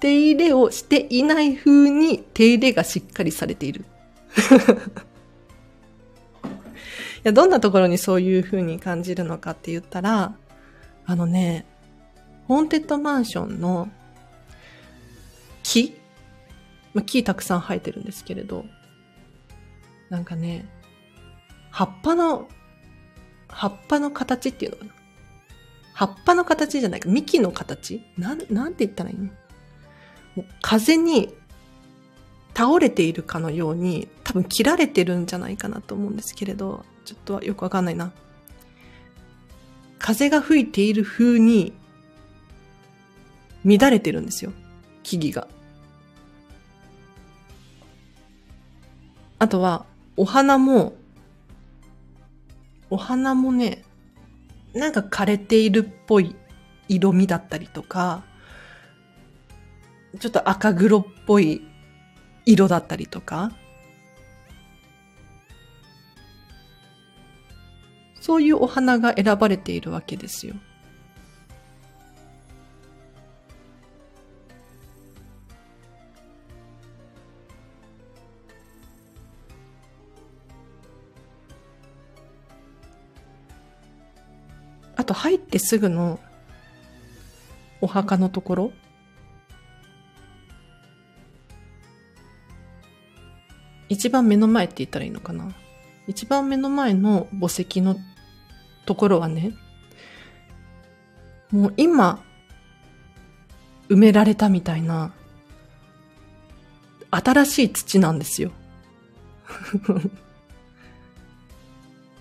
[0.00, 3.84] 手入れをしていない風に手入れがしっかりされている。
[6.44, 6.48] い
[7.22, 10.36] や、どんなところにそういう風に感じるのかって言ったら、
[11.06, 11.66] あのね、
[12.46, 13.88] ホーンテッドマンションの
[15.62, 15.98] 木、
[16.94, 18.64] まあ、木たくさん生えてるんですけれど、
[20.10, 20.68] なんかね、
[21.70, 22.48] 葉っぱの、
[23.48, 24.92] 葉っぱの形っていうのかな？
[25.94, 28.02] 葉っぱの形じゃないか、幹の形？
[28.18, 29.30] なん、なんて言ったらいいの？
[30.62, 31.34] 風に
[32.54, 38.12] 倒れているかのように多分切られてるんじゃないかなと思うんですけれど、ちょっとよくわかんないな。
[39.98, 41.72] 風が吹いている風に
[43.64, 44.52] 乱れてるんですよ。
[45.02, 45.48] 木々が。
[49.38, 49.84] あとは、
[50.16, 50.96] お花も
[52.88, 53.82] お花もね、
[54.72, 56.36] なんか枯れているっぽい
[56.88, 58.22] 色味だったりとか、
[60.18, 61.62] ちょっと赤黒っぽい
[62.44, 63.52] 色だったりとか、
[68.20, 70.54] そういうお花が選ばれているわけですよ。
[84.96, 86.18] あと入ってすぐの
[87.80, 88.72] お墓のところ
[93.88, 95.52] 一番目の前って言ったらいいのかな？
[96.06, 97.96] 一番目の前の墓石の
[98.84, 99.54] ところはね、
[101.50, 102.22] もう今、
[103.88, 105.12] 埋められたみたいな、
[107.10, 108.50] 新しい土なんですよ。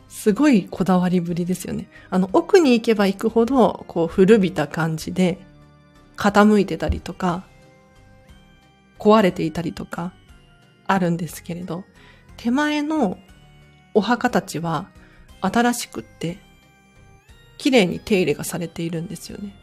[0.09, 1.87] すごいこだわりぶりですよね。
[2.09, 5.39] あの、奥に行けば行くほど、こう、古びた感じで、
[6.17, 7.43] 傾いてたりとか、
[8.97, 10.13] 壊れていたりとか、
[10.87, 11.83] あるんですけれど、
[12.37, 13.17] 手前の
[13.93, 14.89] お墓たちは、
[15.41, 16.37] 新しくって、
[17.57, 19.55] 綺麗に手入れがされているんですよね。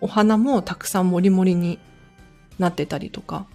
[0.00, 1.78] お花もたくさんもりもりに
[2.58, 3.46] なってたりとか。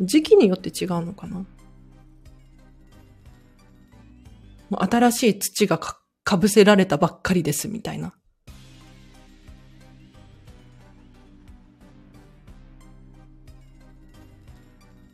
[0.00, 1.44] 時期によって違うのかな
[4.70, 8.14] 新しい土がかぶせられたばっかりですみたいな。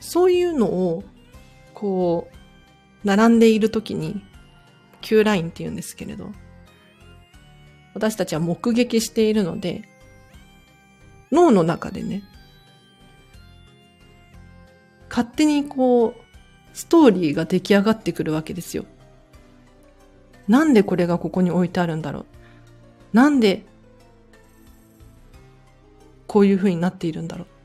[0.08, 1.04] そういうのを、
[1.74, 4.22] こう、並んでいるときに、
[5.02, 6.32] Q ラインって言うんですけれど、
[7.92, 9.82] 私たちは目撃しているので、
[11.30, 12.22] 脳の中でね、
[15.10, 16.20] 勝手にこう、
[16.72, 18.86] ストーリーが出来上がってくるわけですよ。
[20.48, 22.24] なんでこれがここに置いてあるんだろう。
[23.12, 23.66] なんで、
[26.26, 27.57] こういう風になっているんだろう。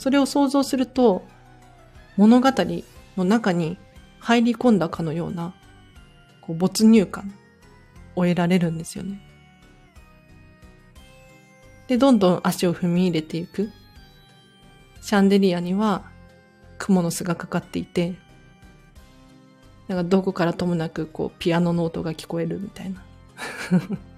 [0.00, 1.26] それを想像すると、
[2.16, 2.50] 物語
[3.18, 3.76] の中に
[4.18, 5.54] 入り込んだかのような、
[6.40, 7.34] こう没入感
[8.16, 9.20] を得られるんですよね。
[11.86, 13.70] で、どんどん足を踏み入れていく。
[15.02, 16.10] シャンデリアには
[16.78, 18.14] 蜘蛛の巣がかかっていて、
[19.86, 23.04] なんかどこからともなくこうピアノの音が聞こえるみたいな。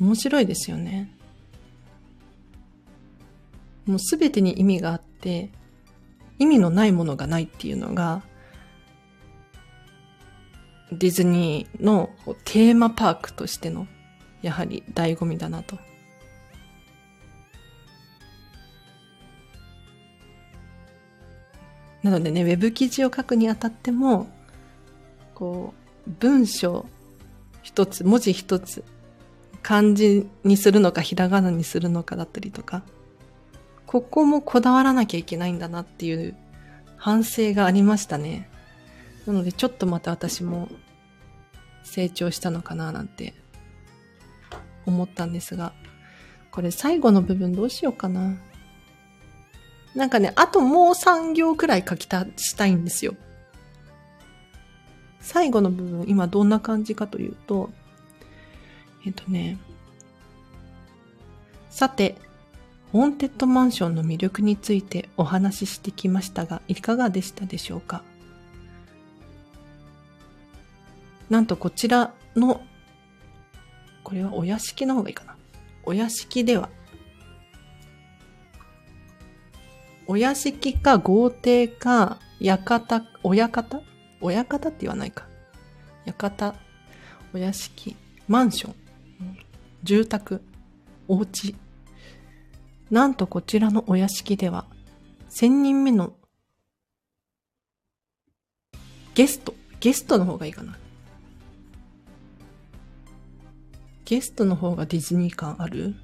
[0.00, 1.10] 面白いですよね。
[3.86, 5.50] もうすべてに意味があって、
[6.38, 8.22] 意味のないものがないっていうのが、
[10.92, 12.10] ディズニーの
[12.44, 13.86] テーマパークとしての、
[14.42, 15.78] やはり醍醐味だなと。
[22.02, 24.28] なのでね、ウェブ記事を書くにあたっても、
[25.34, 25.74] こ
[26.06, 26.86] う、文章
[27.62, 28.84] 一つ、文字一つ、
[29.62, 32.82] 漢字にするのか、ひらがなにするのかだったりとか、
[33.86, 36.36] ここもこだわらなきゃいけないんだなっていう
[36.96, 38.48] 反省がありましたね。
[39.26, 40.68] なのでちょっとまた私も
[41.84, 43.34] 成長したのかななんて
[44.86, 45.72] 思ったんですが、
[46.50, 48.36] これ最後の部分どうしようかな。
[49.94, 53.14] なんかね、あともう3行くらい書きた、したいんですよ。
[55.20, 57.70] 最後の部分、今どんな感じかというと、
[59.08, 59.56] えっとね、
[61.70, 62.18] さて、
[62.92, 68.02] ホーンテッドマンションの魅力についてお話ししてきましたが、いかがでしたでしょうか？
[71.30, 72.60] なんとこちらの、
[74.04, 75.36] これはお屋敷の方がいいかな。
[75.84, 76.68] お屋敷では、
[80.06, 83.80] お屋敷か豪邸か、館、親方
[84.20, 85.26] 親方って言わないか。
[86.04, 86.54] 館、
[87.32, 88.74] お屋敷、マンション、
[89.82, 90.42] 住宅、
[91.06, 91.54] お家。
[92.90, 94.66] なんとこちらのお屋敷では、
[95.28, 96.14] 千人目の
[99.14, 100.78] ゲスト、ゲストの方がいいかな。
[104.04, 105.94] ゲストの方がディズニー感ある？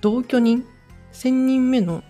[0.00, 0.64] 同居人？
[1.12, 2.02] 千人目の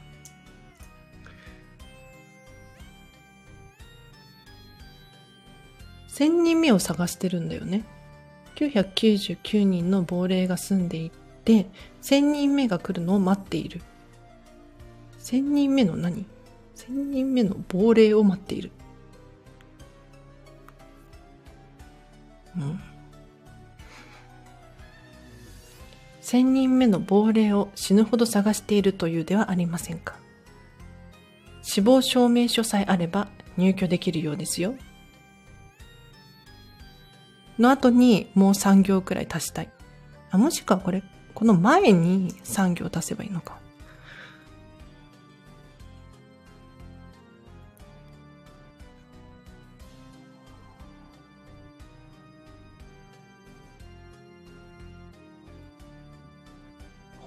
[6.65, 7.85] 目を探してるんだよね。
[8.57, 11.11] 999人の亡霊が住んでい
[11.45, 11.67] て、
[12.01, 13.83] 千人目が来るのを待っている。
[15.19, 16.25] 千人目の何？
[16.75, 18.71] 千人目の亡霊を待っている。
[22.57, 22.81] うん。
[26.21, 30.17] 千人目の亡霊を死ぬほど探しているというではありませんか。
[31.63, 34.75] 死亡証明書さえあれば入居できるようですよ。
[37.59, 39.71] の後にもう3行くらい足したい。
[40.31, 41.03] あもしくはこれ、
[41.35, 43.59] この前に3行足せばいいのか。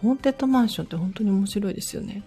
[0.02, 2.22] ホーンテッドマンションって本当に面白いですよね。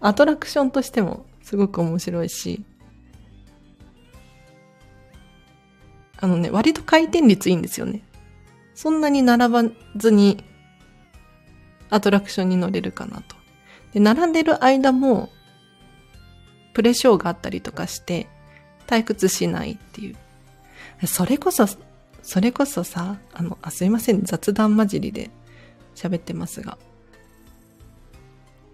[0.00, 2.64] アトラクションとしてもすごく面白いし、
[6.20, 8.02] あのね、割と回転率いいんですよね。
[8.74, 9.64] そんなに並ば
[9.96, 10.44] ずに
[11.90, 13.36] アトラクションに乗れるかなと。
[13.92, 15.30] で、並んでる間も、
[16.74, 18.28] プレショーがあったりとかして、
[18.86, 20.16] 退屈しないっていう。
[21.06, 21.66] それこそ、
[22.22, 25.30] それこそさ、あの、あ、すいません、雑談混じりで
[25.94, 26.78] 喋ってますが。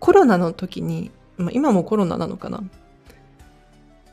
[0.01, 2.63] コロナの時に、ま、今もコロナなのかな？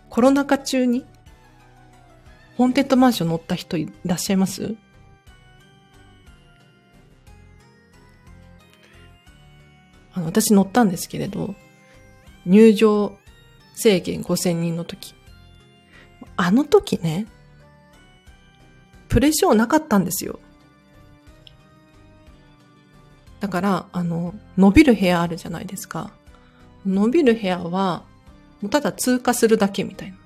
[0.09, 1.05] コロナ禍中に、
[2.61, 4.75] ホーンテッドマンション乗った人いらっしゃいます？
[10.13, 11.55] あの、私乗ったんですけれど、
[12.45, 13.17] 入場
[13.73, 15.15] 制限5000人の時。
[16.37, 17.25] あの時ね、
[19.09, 20.39] プレショーなかったんですよ。
[23.39, 26.11] だから、あの、伸びる部屋あるじゃないですか。
[26.85, 28.03] 伸びる部屋は、
[28.69, 30.17] ただ通過するだけみたいな。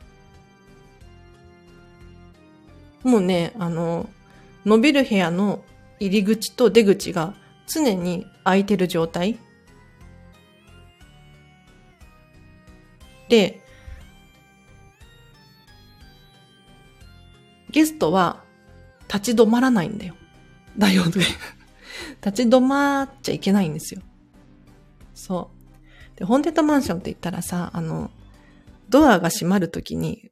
[3.05, 4.09] もうね、あの、
[4.65, 5.63] 伸びる部屋の
[5.99, 7.35] 入り口と出口が
[7.67, 9.37] 常に空いてる状態。
[13.29, 13.61] で、
[17.69, 18.43] ゲストは
[19.07, 20.15] 立ち止まらないんだよ。
[20.75, 21.11] だよね。
[22.25, 24.01] 立ち止まっちゃいけないんですよ。
[25.13, 25.51] そ
[26.15, 26.17] う。
[26.17, 28.09] で、ホーンテッドマンションって言ったらさ、あの、
[28.89, 30.31] ドアが閉まるときに、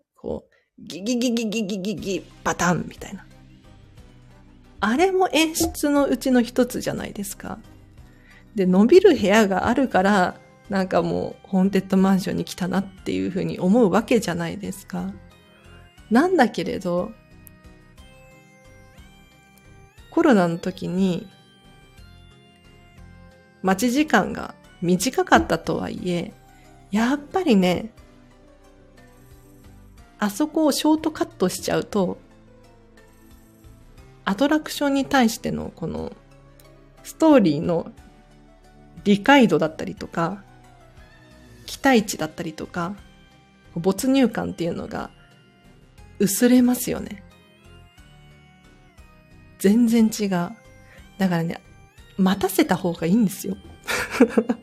[0.80, 3.26] ギギギギギギギギ、パタンみたいな。
[4.80, 7.59] あれも演出のうちの一つじゃないですか。
[8.55, 10.36] で、伸びる部屋があるから、
[10.69, 15.13] なんかもう、ホーンテッドマンションに来たなっていうふうに思うわけじゃないですか。
[16.09, 17.11] なんだけれど、
[20.09, 21.28] コロナの時に、
[23.61, 26.34] 待ち時間が短かったとはいえ、
[26.91, 27.91] やっぱりね、
[30.24, 32.17] あそこをショートカットしちゃうと、
[34.24, 36.13] アトラクションに対してのこの
[37.03, 37.91] ストーリーの
[39.03, 40.41] 理解度だったりとか、
[41.65, 42.95] 期待値だったりとか、
[43.76, 45.09] 没入感っていうのが
[46.19, 47.21] 薄れますよね。
[49.59, 50.30] 全然違う。
[50.30, 50.55] だ
[51.28, 51.61] からね、
[52.17, 53.57] 待たせた方がいいんですよ。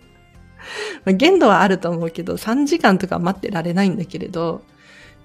[1.04, 4.64] 限度はあると思うけど、3時間とか待ってられないんだけれど、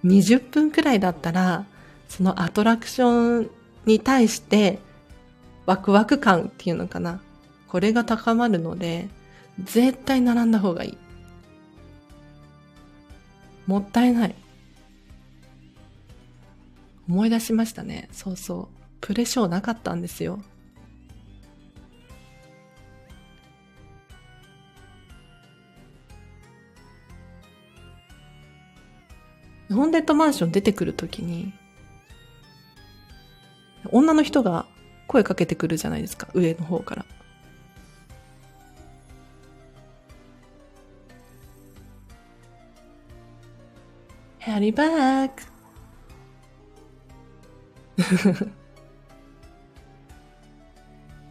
[0.03, 1.65] 20分くらいだったら、
[2.07, 3.49] そのアトラクション
[3.85, 4.79] に対して
[5.65, 7.21] ワクワク感っていうのかな。
[7.67, 9.07] これが高まるので、
[9.63, 10.97] 絶対並んだ方がいい。
[13.67, 14.35] もったいない。
[17.07, 18.09] 思い出しましたね。
[18.11, 18.85] そうそう。
[19.01, 20.39] プレショーなかったんですよ。
[29.71, 31.53] ホンデッドマンション出てくるときに、
[33.91, 34.65] 女の人が
[35.07, 37.05] 声かけてくるじゃないですか、上の方から。
[44.39, 45.31] Harry back!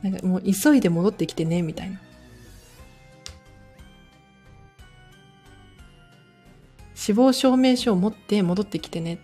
[0.03, 2.01] なんかもう急いで戻ってきてね、みたいな。
[7.05, 9.18] 死亡証明書を持って戻ってきてね。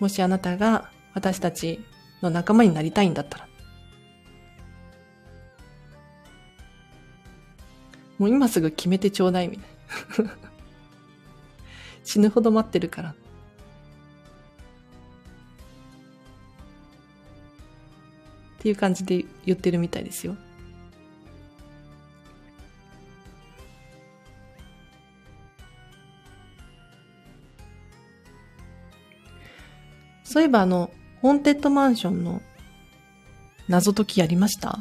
[0.00, 1.78] もしあなたが私たち
[2.22, 3.48] の仲間になりたいんだったら。
[8.16, 9.66] もう今すぐ決めてちょうだいみた
[10.22, 10.32] いな。
[12.02, 13.10] 死ぬほど待ってるから。
[13.10, 13.14] っ
[18.60, 20.34] ていう感じで言ってるみたいですよ。
[30.34, 30.90] そういえばあの、
[31.22, 32.42] ホーンテッドマンションの
[33.68, 34.80] 謎解きやりました？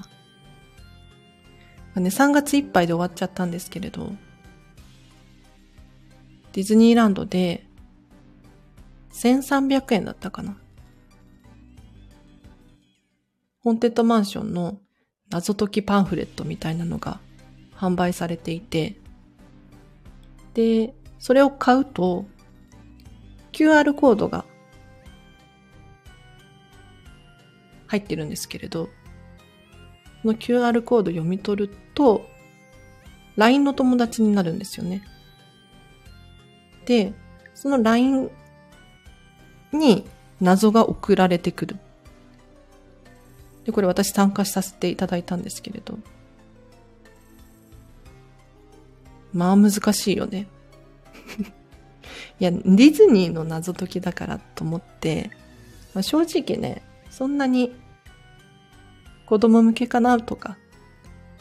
[1.94, 4.14] ね、3月いっぱいで終わっちゃったんですけれど、
[6.54, 7.68] ディズニーランドで
[9.12, 10.58] 1300円だったかな？
[13.60, 14.80] ホーンテッドマンションの
[15.30, 17.20] 謎解きパンフレットみたいなのが
[17.76, 18.96] 販売されていて、
[20.56, 22.26] で、それを買うと
[23.52, 24.46] QR コードが
[27.94, 28.86] 入ってるんですけれど、
[30.24, 32.28] この QR コード読み取ると、
[33.36, 35.04] LINE の友達になるんですよね。
[36.86, 37.14] で、
[37.54, 38.32] その LINE
[39.72, 40.08] に
[40.42, 41.78] 謎が送られてくる。
[43.66, 46.00] で、これ私参加させていただいたんですけれど。
[49.34, 50.48] まあ難しいよね。
[52.40, 55.30] いや、ディズニーの謎解きだからと思って、
[55.94, 56.82] まあ、正直ね、
[57.12, 57.72] そんなに
[59.34, 60.58] 子供向けかなとか、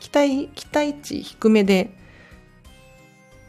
[0.00, 1.90] 期待、期待値低めで、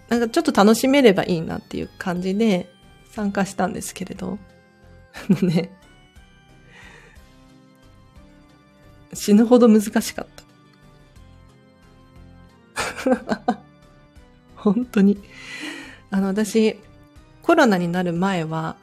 [0.10, 2.70] なんかちょっと楽しめればいいなっていう感じで
[3.10, 4.38] 参加したんですけれど、
[5.16, 5.72] あのね、
[9.14, 10.28] 死ぬほど難しかっ
[13.16, 13.24] た。
[14.58, 15.24] 本当に。
[16.12, 16.78] あの、私、
[17.44, 18.76] コロナになる前は、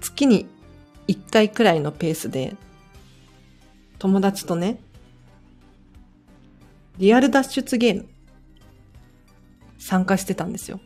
[0.00, 0.46] 月に
[1.08, 2.54] 1回くらいのペースで、
[4.02, 4.80] 友達とね、
[6.98, 8.08] リアル脱出ゲーム、
[9.78, 10.80] 参加してたんですよ。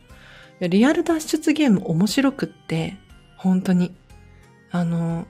[0.59, 2.95] リアル脱出ゲーム面白くって、
[3.35, 3.95] 本当に。
[4.69, 5.25] あの、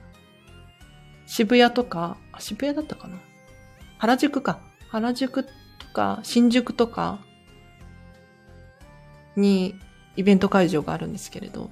[1.26, 3.16] 渋谷とか、渋谷だったかな
[3.96, 4.60] 原宿か。
[4.90, 5.50] 原宿と
[5.94, 7.20] か、新宿とか
[9.34, 9.74] に
[10.14, 11.70] イベント会場があるんですけれど、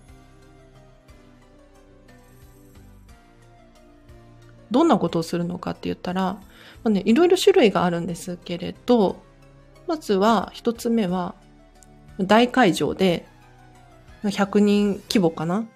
[4.71, 6.41] どんなことをするのかって言ったら、ま
[6.85, 9.23] あね、いろいろ種類があるんですけれど、
[9.87, 11.35] まずは一つ目は、
[12.19, 13.27] 大会場で、
[14.25, 15.67] 100人規模かな？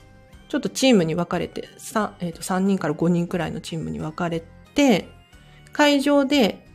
[0.48, 4.42] ちょっとチームに分かれて、3, えー、と3人から5人くらいのチームに分かれ
[4.74, 5.08] て、
[5.72, 6.66] 会場で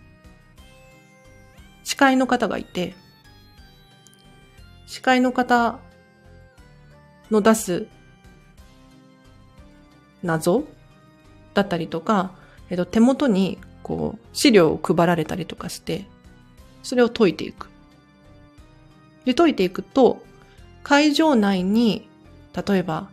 [1.84, 2.96] 司会の方がいて、
[4.88, 5.80] 司会の方
[7.30, 7.88] の出す
[10.24, 10.64] 謎？
[11.56, 12.36] だったりとか、
[12.70, 16.06] えっと、手元にこう資料を配られたりとかして、
[16.84, 17.70] それを解いていく。
[19.24, 20.24] で、解いていくと、
[20.84, 22.08] 会場内に、
[22.68, 23.10] 例えば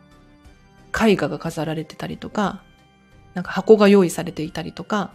[0.92, 2.62] 絵画が飾られてたりとか、
[3.32, 5.12] なんか箱が用意されていたりとか、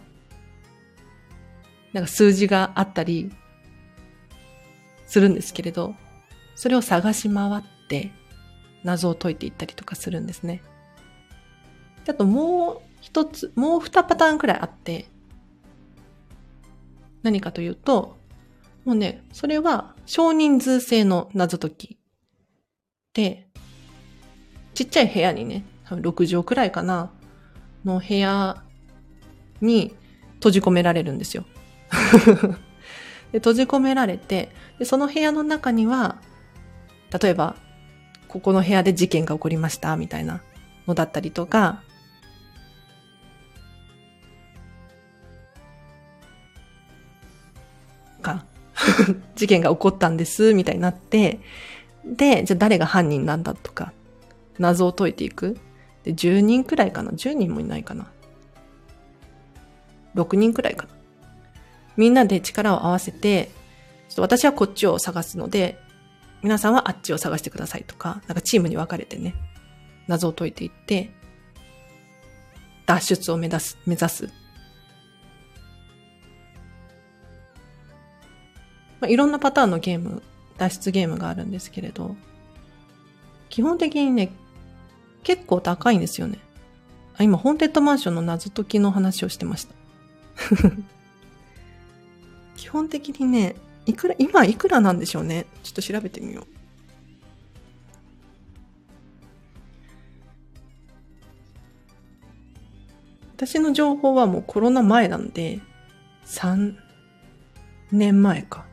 [1.92, 3.30] なんか数字があったり
[5.06, 5.94] するんですけれど、
[6.56, 8.10] それを探し回って
[8.82, 10.62] 謎を解いていったりとかするんですね。
[12.08, 15.08] あともう一つ、もう二パターンくらいあって、
[17.22, 18.18] 何かというと、
[18.84, 21.98] もうね、それは少人数制の謎解き
[23.14, 23.48] で、
[24.74, 27.10] ちっちゃい部屋にね、多分6畳くらいかな、
[27.82, 28.62] の部屋
[29.62, 29.96] に
[30.34, 31.46] 閉じ込められるんですよ。
[33.32, 36.20] で閉じ込められてで、その部屋の中には、
[37.22, 37.56] 例えば、
[38.28, 40.42] ここの部屋で事件が起こりました、みたいな
[40.86, 41.82] のだったりとか、
[49.36, 51.40] 事件が起こったんです、みたいになって、
[52.04, 53.92] で、じゃあ誰が犯人なんだとか、
[54.58, 55.58] 謎を解いていく。
[56.04, 58.06] で、10人くらいかな ?10 人もいないかな
[60.14, 60.94] ?6 人くらいかな
[61.96, 63.50] みんなで力を合わせて、
[64.08, 65.78] ちょっと私はこっちを探すので、
[66.42, 69.34] 皆さんはあっちを探してくださいとか、なんかチームに分かれてね、
[70.06, 71.10] 謎を解いていって、
[72.86, 74.30] 脱出を目指す、目指す。
[79.00, 80.22] まあ、いろんなパターンのゲーム、
[80.56, 82.16] 脱出ゲームがあるんですけれど、
[83.48, 84.30] 基本的にね、
[85.22, 86.38] 結構高いんですよね。
[87.16, 89.74] あ今、ホーンテッドマンションの謎解きの話をしてました。
[92.56, 95.46] 基本的にね、いくら、今いくらなんでしょうね。
[95.62, 96.46] ちょっと調べてみよう。
[103.36, 105.60] 私の情報はもうコロナ前なんで、
[106.26, 106.74] 3
[107.92, 108.67] 年前か。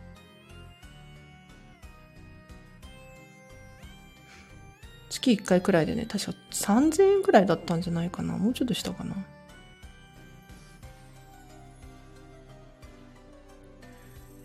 [5.26, 8.38] 月1回くらいでね、確か3000円くらいだったんじゃないかな。
[8.38, 9.16] もうちょっとしたかな。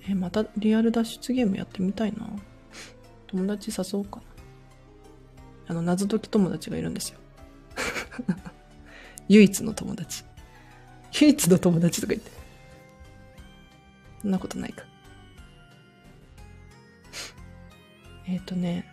[0.08, 2.26] え、またリアル脱出ゲームやってみたいな。
[3.28, 4.22] 友達誘おうかな。
[5.68, 7.18] あの、謎解き友達がいるんですよ。
[9.28, 10.24] 唯一の友達。
[11.20, 12.30] 唯一の友達とか言って。
[14.22, 14.84] そんなことないか。
[18.26, 18.89] えっ、とね、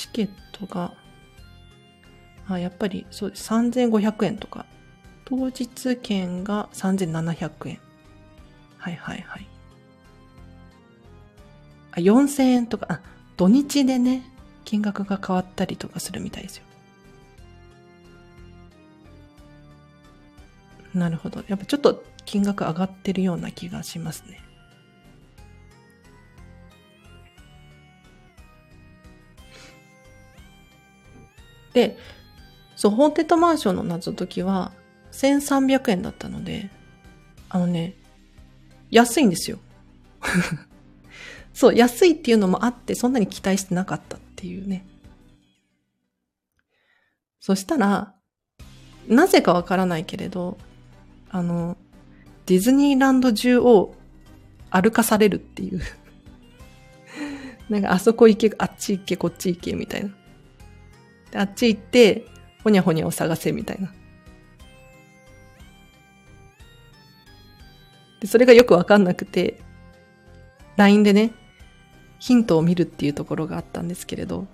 [0.00, 0.94] チケットが、
[2.48, 3.52] あ、やっぱりそうです。
[3.52, 4.64] 3500円とか。
[5.26, 7.78] 当日券が3700円。
[8.78, 9.46] はいはいはい。
[11.92, 13.00] あ、4000円とか、あ、
[13.36, 14.22] 土日でね、
[14.64, 16.64] 金額が変わったりとかするみたいですよ。
[20.94, 21.44] なるほど。
[21.46, 24.40] やっぱちょっと金額上がってるような気がしますね。
[31.72, 31.98] で、
[32.76, 34.72] そう、ホーンテッドマンションの謎解きは
[35.12, 36.70] 1300円だったので、
[37.48, 37.94] あのね、
[38.90, 39.58] 安いんですよ。
[41.52, 44.86] そう、安いっていうのもあって、そんなに期待してなかったっていうね。
[47.40, 48.14] そしたら、
[49.08, 50.58] なぜかわからないけれど、
[51.30, 51.76] あの、
[52.46, 53.94] ディズニーランド中を
[54.70, 55.80] 歩かされるっていう
[57.70, 60.10] なんかあそこ行け、あっち行け、こっち行け、みたいな。
[61.34, 62.26] あっち行って、
[62.62, 63.92] ほにゃほにゃを探せ、みたいな。
[68.20, 69.60] で、それがよくわかんなくて、
[70.76, 71.32] LINE でね、
[72.18, 74.46] ヒントを見るっていうところがあったんですけれど、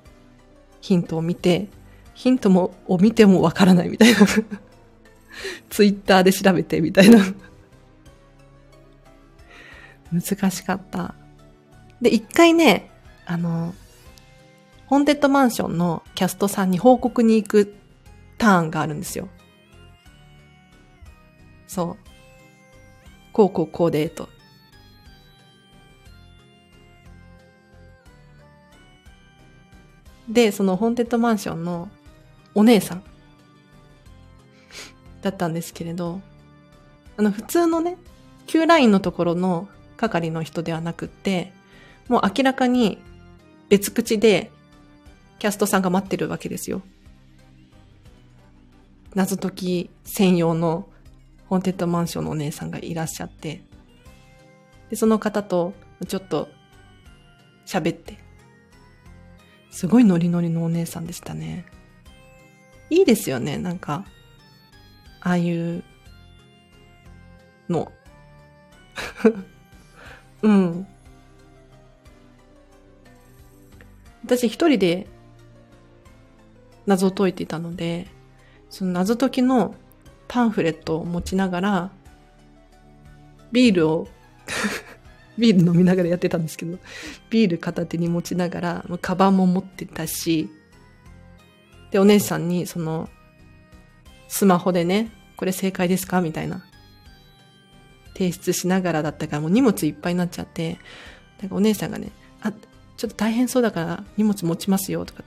[0.81, 1.69] ヒントを見て、
[2.15, 4.21] ヒントも、を見てもわからないみたいな。
[5.69, 7.19] ツイッターで調べてみたいな。
[10.13, 11.15] 難しかった。
[12.01, 12.91] で、一回ね、
[13.27, 13.75] あの、
[14.87, 17.75] ホンテッドマンションのキャストさんに報告に行く
[18.39, 19.29] ターンがあるんですよ。
[21.67, 22.07] そう。
[23.33, 24.29] こうこうこうで、と。
[30.29, 31.89] で、そのホンテッドマンションの
[32.55, 33.03] お姉さん
[35.23, 36.21] だったんですけれど、
[37.17, 37.99] あの普通のね、
[38.47, 41.53] Q ラインのところの係の人ではなくって、
[42.09, 43.03] もう明らかに
[43.69, 44.53] 別口で
[45.39, 46.83] キャストさんが待ってるわけですよ。
[49.15, 50.89] 謎解き専用の
[51.49, 53.63] ホーンテッドマンションのお姉さんがいらっしゃって、
[54.91, 55.73] で、その方と
[56.07, 56.49] ちょっと
[57.67, 58.19] 喋って、
[59.71, 61.67] すごいノリノリのお姉さんでしたね。
[62.91, 64.05] いいですよね、なんか、
[65.21, 65.83] ああいう
[67.69, 67.93] の。
[70.43, 70.87] うん。
[74.25, 75.07] 私一人で
[76.87, 78.07] 謎を解いていたので、
[78.71, 79.75] その謎解きの
[80.29, 81.91] パンフレットを持ちながら、
[83.53, 84.09] ビールを
[85.39, 86.79] ビール飲みながらやってたんですけど、
[87.31, 90.49] ビール片手に持ちながら、カバンも持ってたし、
[91.91, 93.09] で、お姉さんに、その、
[94.29, 96.21] スマホでね、これ正解ですか？
[96.21, 96.65] みたいな。
[98.15, 100.79] 提出しながらだったからもう荷物いっぱいになっちゃって、
[101.41, 105.23] なんかお姉さんがね、あ、ちょっと大変そうだから荷物持ちますよとか。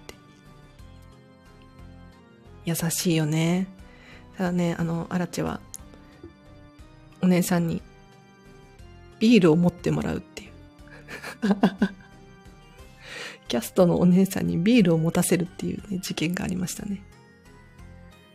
[2.66, 3.68] 優しいよね。
[4.38, 5.60] ただね、あの、アラチェは、
[7.22, 7.82] お姉さんに
[9.20, 10.52] ビールを持ってもらうっていう。
[13.48, 17.02] キャストのお姉さんにビールを持たせるっていうね、事件がありましたね。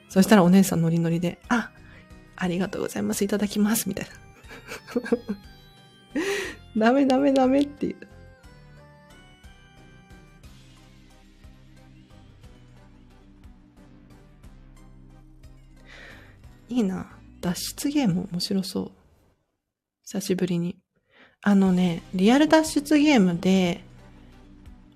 [0.08, 1.70] そしたらお姉さんノリノリで、あ、
[2.36, 4.12] ありがとうございます、いただきます、みたいな。
[6.88, 7.96] ダメダメダメっていう。
[16.74, 17.06] いいな。
[17.40, 18.90] 脱出ゲーム面白そう。
[20.02, 20.76] 久しぶりに。
[21.40, 23.84] あのね、リアル脱出ゲームで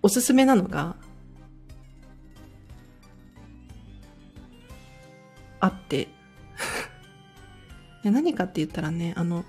[0.02, 0.96] おすすめなのが
[5.60, 6.08] あって
[8.02, 9.44] 何かって言ったらね、あの、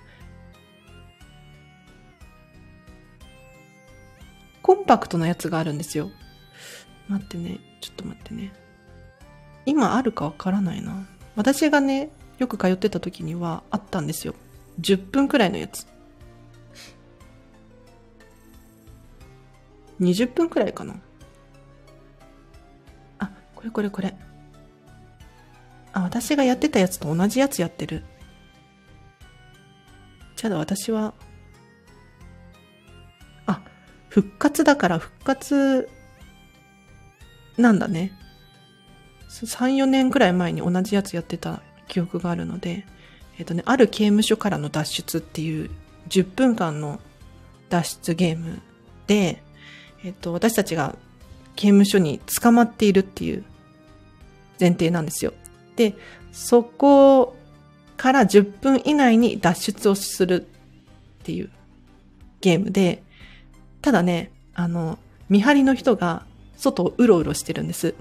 [4.61, 6.11] コンパクトなやつがあるんですよ。
[7.07, 8.53] 待ってね、ちょっと待ってね。
[9.65, 11.07] 今あるかわからないな。
[11.35, 14.33] 私がね、よく通ってた時にはあったんですよ。
[14.81, 15.85] 10分くらいのやつ。
[19.99, 20.95] 20分くらいかな。
[23.19, 24.15] あ、これこれこれ。
[25.91, 28.03] あ、私がやってたやつと同じやつやってる。
[30.37, 31.13] じゃあ私は、
[33.45, 33.61] あ、
[34.07, 35.89] 復活だから復活
[37.57, 38.13] なんだね。
[39.27, 42.85] 3、4年くらい前に同じやつやってた記憶があるので、
[43.37, 45.69] えっ、とね、ある刑務所からの脱出っていう
[46.07, 47.01] 10分間の
[47.69, 48.61] 脱出ゲーム
[49.07, 49.43] で、
[50.05, 50.95] えっ、と、私たちが
[51.57, 53.43] 刑務所に捕まっているっていう
[54.59, 55.33] 前提なんですよ。
[55.75, 55.95] で、
[56.31, 57.35] そこ
[57.97, 60.47] から10分以内に脱出をする
[61.21, 61.49] っていう
[62.39, 63.03] ゲームで、
[63.81, 66.25] ただね、あの、見張りの人が
[66.57, 67.95] 外をうろうろしてるんです。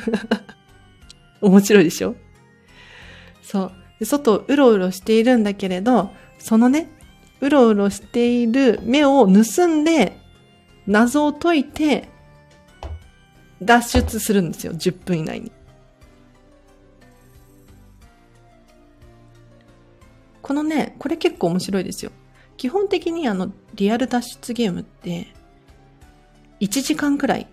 [1.40, 2.14] 面白いでしょ？
[3.50, 4.04] そう。
[4.04, 6.88] 外をうろうろしているんだけれど、そのね、
[7.40, 10.16] うろうろしている目を盗んで、
[10.86, 12.08] 謎を解いて、
[13.60, 14.72] 脱出するんですよ。
[14.72, 15.50] 10分以内に。
[20.42, 22.12] このね、これ結構面白いですよ。
[22.56, 25.26] 基本的にあの、リアル脱出ゲームって、
[26.60, 27.48] 1時間くらい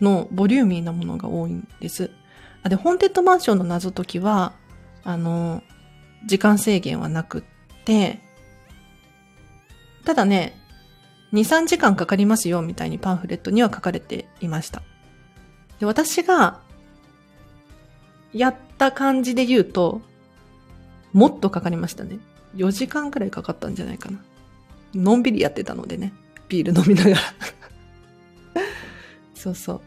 [0.00, 2.12] のボリューミーなものが多いんです。
[2.62, 4.52] あで、ホーンテッドマンションの謎解きは、
[5.04, 5.62] あの、
[6.26, 7.42] 時間制限はなくっ
[7.84, 8.20] て、
[10.04, 10.58] ただね、
[11.32, 14.82] 2、3時間かかりますよみたいにパンフレットには書かれていました。
[15.78, 16.60] で私が
[18.32, 20.00] やった感じで言うと、
[21.12, 22.18] もっとかかりましたね。
[22.56, 24.18] 4時間くらいかかったんじゃないかな。
[24.94, 26.12] のんびりやってたのでね。
[26.48, 27.16] ビール飲みながら
[29.34, 29.80] そうそう。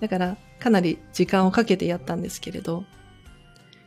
[0.00, 2.84] だから、かなり時間をかけてやったんですけれど、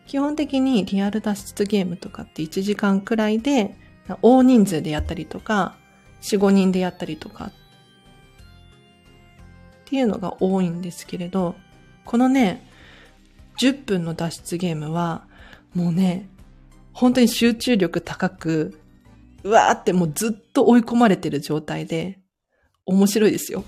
[0.06, 3.76] 基本的にリアル脱出ゲームとかって1時間くらいで、
[4.22, 5.76] 大人数でやったりとか、
[6.22, 7.52] 4、5人でやったりとか、っ
[9.86, 11.56] ていうのが多いんですけれど、
[12.06, 12.64] このね、
[13.60, 15.26] 10分の脱出ゲームは、
[15.74, 16.30] もうね、
[16.94, 18.80] 本当に集中力高く、
[19.42, 22.20] うわーってもうずっと追い込まれてる状態で、
[22.86, 23.64] 面白いですよ。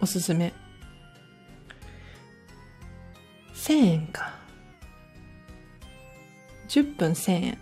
[0.00, 0.52] おすすめ。
[3.54, 4.34] 1000円か。
[6.68, 7.58] 10分1000円。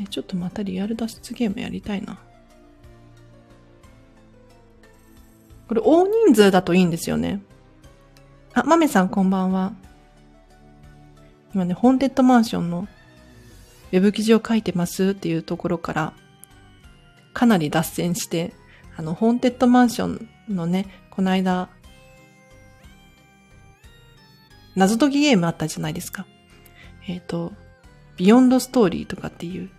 [0.00, 2.18] え、ちょっとまたリアル脱出ゲームやりたいな。
[5.68, 7.40] これ大人数だといいんですよね。
[8.54, 9.72] あ、まめさんこんばんは。
[11.54, 12.88] 今ね、ホンテッドマンションの
[13.92, 16.12] ウェブ記事を書いてますっていうところから、
[17.34, 18.54] かなり脱線して、
[18.96, 21.68] あの、ホーンテッドマンションのね、この間、
[24.74, 26.26] 謎解きゲームあったじゃないですか。
[27.06, 27.52] えっ、ー、と、
[28.16, 29.70] Beyond Story とかっていう。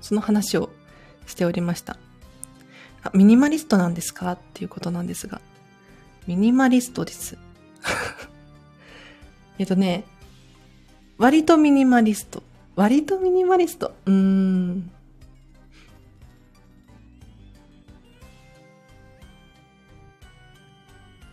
[0.00, 0.70] その話を
[1.26, 1.98] しておりました。
[3.02, 4.32] あ、ミニマリストなんですか？
[4.32, 5.40] っていうことなんですが。
[6.26, 7.38] ミニマリストです。
[9.58, 10.04] えっとね、
[11.18, 12.42] 割とミニマリスト。
[12.76, 13.94] 割とミニマリスト？
[14.06, 14.90] うーん。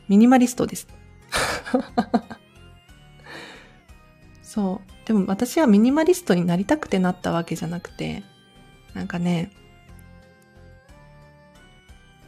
[0.07, 0.87] ミニマリストです。
[4.41, 5.07] そう。
[5.07, 8.23] でも私はミニマリストになりたくてなったわけじゃなくて、
[8.93, 9.51] なんかね、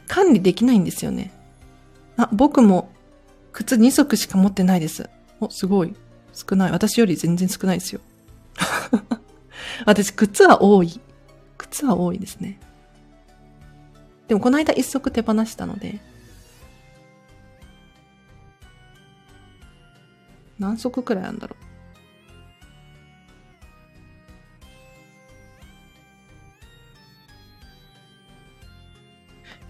[0.06, 1.32] 管理できないんですよね。
[2.16, 2.90] あ、僕も
[3.52, 5.08] 靴2足しか持ってないです。
[5.40, 5.94] お、すごい。
[6.32, 6.72] 少ない。
[6.72, 8.00] 私より全然少ないですよ。
[9.86, 11.00] 私、靴は多い。
[11.58, 12.58] 靴は多いですね。
[14.28, 15.98] でも、この間一足手放したので、
[20.58, 21.70] 何足くらいあるんだろう。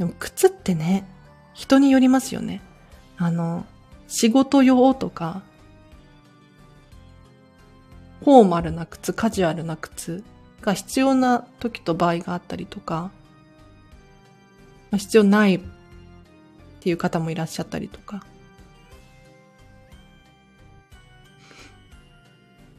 [0.01, 1.05] でも靴ってね、
[1.53, 2.63] 人によりますよね。
[3.19, 3.67] あの、
[4.11, 5.41] 仕事用とか、
[8.25, 10.25] フォーマルな靴、カジュアルな靴
[10.61, 13.13] が必要な時と場合があったりとか、
[14.93, 15.61] 必要ないっ
[16.81, 18.27] ていう方もいらっしゃったりとか。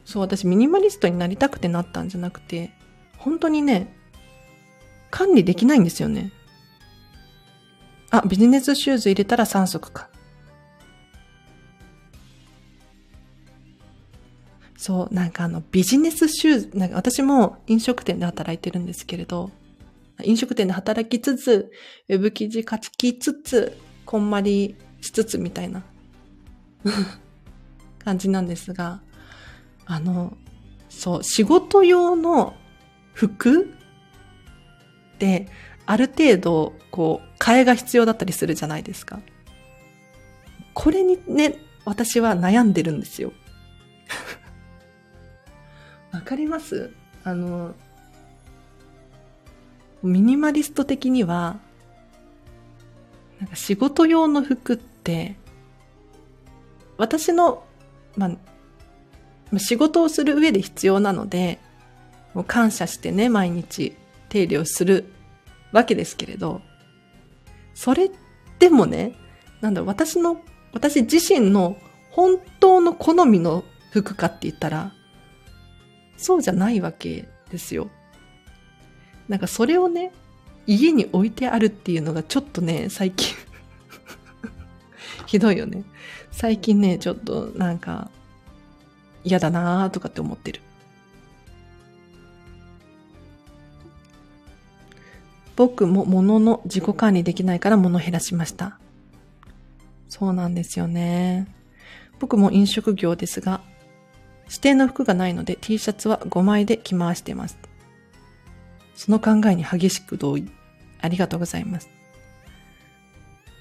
[0.04, 2.72] そう、私ミニマリストになりたくてなったんじゃなくて、
[3.16, 3.96] 本当にね、
[5.10, 6.30] 管理できないんですよね。
[8.10, 10.11] あ、ビジネスシューズ入れたら3足か。
[14.82, 19.52] そう、なんかあのビジネスシューズ、なんか私も飲食店で働いてるんですけれど、
[20.24, 21.70] 飲食店で働きつつ、
[22.08, 25.84] ウェブ記事書きつつ、こんまりしつつみたいな
[28.04, 29.00] 感じなんですが、
[29.86, 30.36] あの、
[30.88, 32.56] そう、仕事用の
[33.12, 33.72] 服
[35.20, 35.46] で、
[35.86, 39.20] ある程度、こう、替えが必要だったりするじゃないですか。
[40.74, 43.32] これにね、私は悩んでるんですよ。
[46.12, 46.92] わかります？
[47.24, 47.74] あの、
[50.02, 51.58] ミニマリスト的には、
[53.40, 55.36] なんか仕事用の服って、
[56.98, 57.64] 私の、
[58.16, 58.30] ま
[59.52, 61.58] あ、仕事をする上で必要なので、
[62.34, 63.96] もう感謝してね、毎日
[64.28, 65.12] 手入れをする
[65.72, 66.60] わけですけれど、
[67.74, 68.10] それ
[68.58, 69.16] でもね、
[69.60, 70.40] なんだ、私の、
[70.72, 71.76] 私自身の
[72.10, 74.92] 本当の好みの服かって言ったら、
[76.22, 77.90] そうじゃないわけですよ。
[79.28, 80.12] なんかそれをね、
[80.66, 83.34] 家に置いてあるっていうのがちょっとね、最近
[85.26, 85.84] ひどいよね。
[86.30, 88.10] 最近ね、ちょっとなんか
[89.24, 90.60] 嫌だなーとかって思ってる。
[95.56, 98.78] 僕も物の自己管理できないから物減らしました。
[100.08, 101.46] そうなんですよね。
[102.20, 103.60] 僕も飲食業ですが、
[104.46, 107.58] 指定の服がないので T シャツは5枚で着回してます。
[108.94, 110.50] その考えに激しく同意。
[111.00, 111.88] ありがとうございます。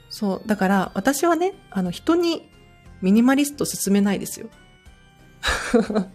[0.10, 0.48] そう。
[0.48, 2.50] だから私はね、あの人に
[3.02, 4.48] ミニマリスト進めないですよ。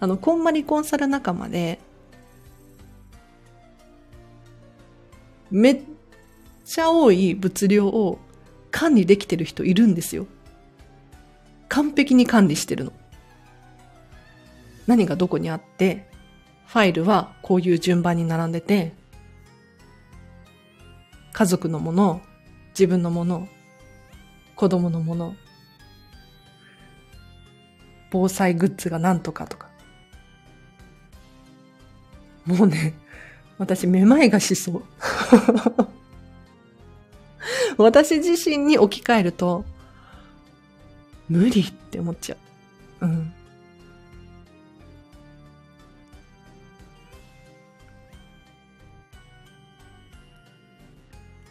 [0.00, 1.78] あの、こんまりコンサル仲間で、
[5.50, 5.80] めっ
[6.64, 8.18] ちゃ多い物量を
[8.70, 10.26] 管理できてる人いるんですよ。
[11.68, 12.92] 完璧に管理してるの。
[14.88, 16.08] 何がどこにあって、
[16.66, 18.94] ファイルはこういう順番に並んでて、
[21.34, 22.22] 家族のもの、
[22.70, 23.48] 自分のもの、
[24.56, 25.36] 子供のもの、
[28.10, 29.68] 防災グッズが何とかとか。
[32.46, 32.94] もうね、
[33.58, 34.82] 私めまいがしそう。
[37.76, 39.66] 私自身に置き換えると、
[41.28, 42.36] 無理って思っちゃ
[43.02, 43.06] う。
[43.06, 43.34] うん。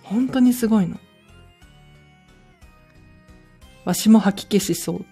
[0.10, 0.98] 本当にすごいの。
[3.84, 5.06] わしも吐き気しそう。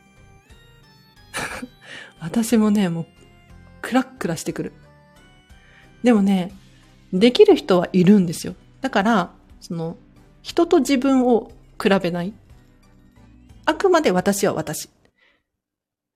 [2.20, 3.06] 私もね、もう、
[3.82, 4.74] クラックラしてくる。
[6.04, 6.52] でもね、
[7.14, 8.56] できる人はいるんですよ。
[8.82, 9.98] だから、その、
[10.42, 12.34] 人と自分を比べない。
[13.66, 14.90] あくまで私は私。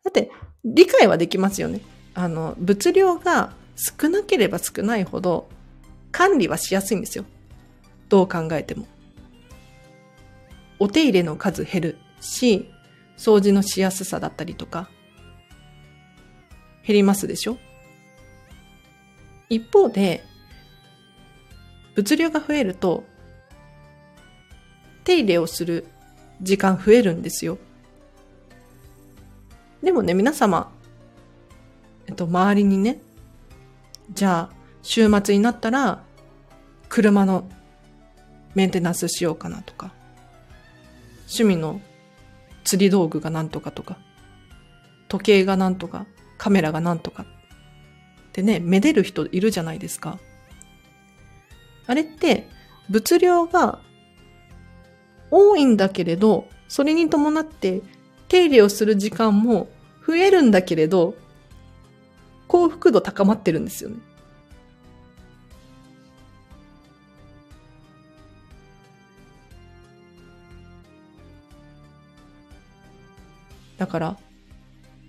[0.04, 0.32] だって、
[0.64, 1.82] 理解はできますよね。
[2.14, 5.50] あの、物量が少なければ少ないほど、
[6.12, 7.26] 管理はしやすいんですよ。
[8.10, 8.88] どう考えても。
[10.80, 12.72] お手入れの数減るし、
[13.18, 14.90] 掃除のしやすさだったりとか、
[16.86, 17.58] 減りますでしょ
[19.50, 20.24] 一方で、
[21.96, 23.04] 物流が増えると、
[25.04, 25.86] 手入れをする
[26.42, 27.58] 時間増えるんですよ。
[29.84, 30.72] でもね、皆様、
[32.08, 33.02] えっと、周りにね、
[34.12, 36.04] じゃあ、週末になったら、
[36.88, 37.50] 車の
[38.56, 39.94] メンテナンスしようかなとか、
[41.22, 41.82] 趣味の
[42.64, 43.98] 釣り道具がなんとかとか、
[45.08, 46.06] 時計がなんとか、
[46.38, 47.26] カメラがなんとかっ
[48.32, 50.20] てね、めでる人いるじゃないですか。
[51.88, 52.48] あれって、
[52.90, 53.80] 物量が
[55.32, 57.82] 多いんだけれど、それに伴って
[58.28, 59.70] 手入れをする時間も
[60.08, 61.16] 増えるんだけれど、
[62.48, 63.98] 幸福度高まってるんですよね。
[73.80, 74.18] だから、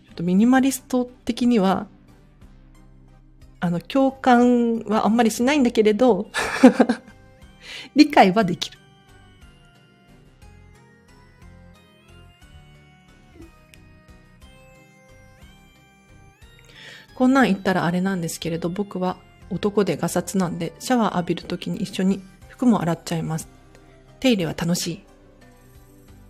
[0.06, 1.88] ちょっとミニマリスト的には、
[3.58, 6.30] あの、共感はあんまりしないんだけれど
[7.94, 8.78] 理解はできる。
[17.14, 19.18] こんなん言ったらあれなんですけれど、僕は
[19.50, 23.48] 男でガサツなんで、シャワー浴びるときに一緒に服も洗っちゃいます。
[24.20, 25.04] 手入れは楽しい。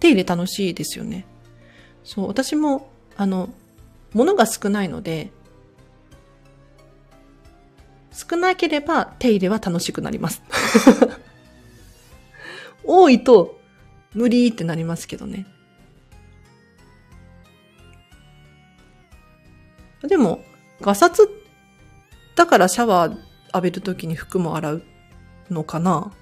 [0.01, 1.27] 手入れ楽しいですよね。
[2.05, 3.51] そう、私も、あの、
[4.13, 5.31] 物が少ないので、
[8.13, 10.43] 少なければ手入れは楽しくなります。
[12.85, 13.61] 多いと
[14.15, 15.47] 無理ってなりますけどね。
[20.03, 20.45] でも、
[20.81, 21.29] ガサツ
[22.35, 24.83] だからシャワー浴びるときに服も洗う
[25.51, 26.13] のかな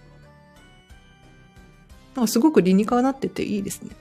[2.14, 3.94] なんかすごく理にかなってていいですね。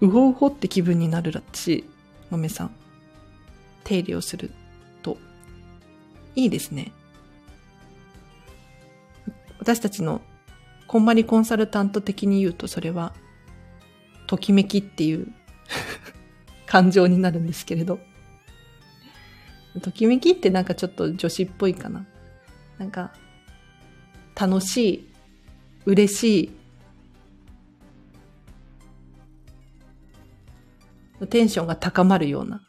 [0.00, 1.84] うほうほって気分になるらしい。
[2.30, 2.70] 豆さん。
[3.84, 4.50] 手入れをする
[5.02, 5.16] と。
[6.34, 6.92] いいですね。
[9.58, 10.20] 私たちの
[10.86, 13.14] こんまりコンサルタント的に言うとそれは、
[14.26, 15.32] ときめきっていう
[16.66, 17.98] 感情になるんですけれど。
[19.82, 22.06] ときめきってなんかちょっと女子っぽいかな。
[22.78, 23.12] なんか、
[24.34, 25.08] 楽しい、
[25.84, 26.50] 嬉しい、
[31.24, 32.60] テンションが高まるような。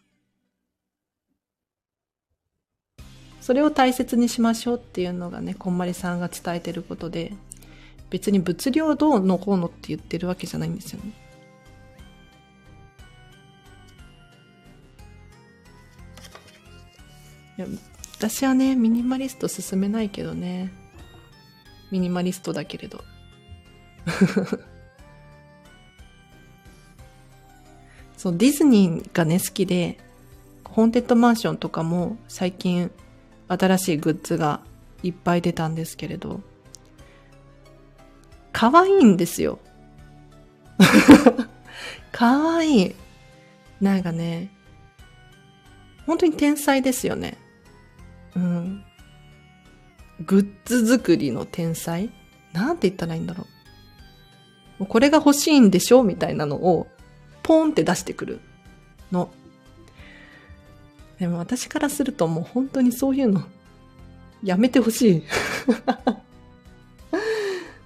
[3.41, 7.33] それを大切にしましょうっていうのがね、こんまりさんが伝えてることで、
[8.09, 11.11] 別に物量どうのこうのって言ってるわけじゃないんですよね。
[17.57, 17.67] いや
[18.17, 20.71] 私はね、ミニマリスト進めないけどね。
[21.91, 23.03] ミニマリストだけれど。
[28.17, 29.97] そう、ディズニーがね、好きで、
[30.65, 32.91] ホンテッドマンションとかも最近
[33.47, 34.59] 新しいグッズが
[35.01, 36.41] いっぱい出たんですけれど、
[38.51, 39.59] 可愛いんですよ。
[42.11, 42.95] 可愛い。
[43.79, 44.51] なんかね、
[46.07, 47.37] 本当に天才ですよね。
[48.35, 48.83] うん。
[50.25, 52.09] グッズ作りの天才？
[52.53, 53.45] なんて言ったらいいんだろ
[54.79, 54.85] う。
[54.87, 56.01] これが欲しいんでしょ？
[56.01, 56.87] うみたいなのを、
[57.47, 58.41] ポーンって出してくる
[59.09, 59.31] の。
[61.17, 63.41] でも私からするともう本当にそういうの、
[64.43, 65.23] やめてほしい。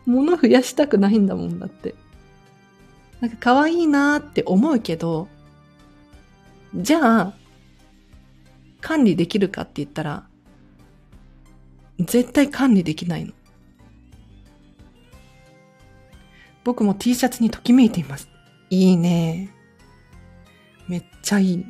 [0.10, 1.94] 物増やしたくないんだもんだって。
[3.20, 5.28] なんか可愛いなーって思うけど、
[6.74, 7.34] じゃあ、
[8.82, 10.28] 管理できるかって言ったら、
[12.00, 13.34] 絶対管理できないの。
[16.64, 18.31] 僕も T シャツにときめいています。
[18.72, 19.50] いいね。
[20.88, 21.66] めっちゃいい。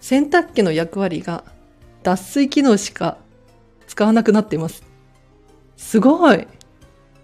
[0.00, 1.44] 洗濯機の役割が
[2.02, 3.18] 脱水機能しか
[3.86, 4.82] 使わなくなっています。
[5.76, 6.48] すごい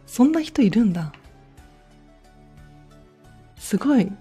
[0.07, 1.14] そんな人いるんだ。
[3.57, 4.12] すごい。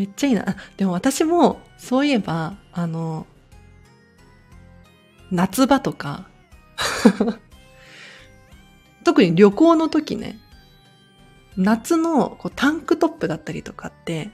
[0.00, 0.56] めっちゃいいな。
[0.78, 3.26] でも私も、そういえば、あの、
[5.30, 6.26] 夏場とか
[9.04, 10.38] 特に旅行の時ね、
[11.58, 14.30] 夏のこうタンクトップだったりとかって、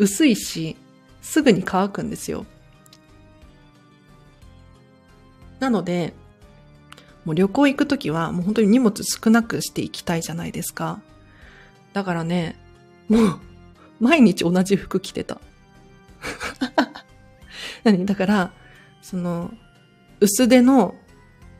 [0.00, 0.76] 薄いし、
[1.22, 2.44] すぐに乾くんですよ。
[5.60, 6.14] なので、
[7.24, 11.00] もう旅行行くときはもう本当に荷物少なくしていきたいじゃないですか。
[11.92, 12.56] だからね、
[13.08, 13.40] もう
[14.00, 15.40] 毎日同じ服着てた。
[17.84, 18.04] 何？
[18.06, 18.52] だから、
[19.02, 19.52] その、
[20.20, 20.94] 薄手の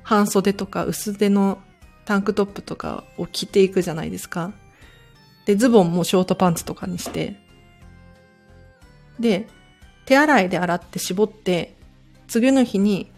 [0.03, 1.63] 半袖とか薄手の
[2.05, 4.53] タンクトップとかを着ていくじゃないですか。
[5.47, 7.37] で、ズボンもショートパンツとかにして。
[9.19, 9.49] で、
[10.07, 11.77] 手洗いで洗って絞って、
[12.27, 13.11] 次の日に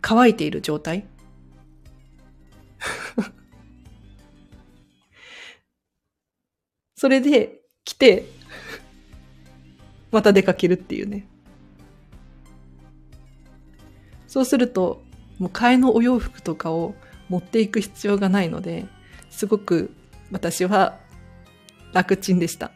[0.00, 1.06] 乾いている状態
[6.96, 8.26] それで来て、
[10.10, 11.26] また出かけるっていうね。
[14.26, 15.02] そうすると、
[15.38, 16.94] もう替えのお洋服とかを
[17.28, 18.86] 持っていく必要がないので、
[19.30, 19.94] すごく
[20.30, 20.98] 私は
[21.92, 22.72] 楽ちんでした。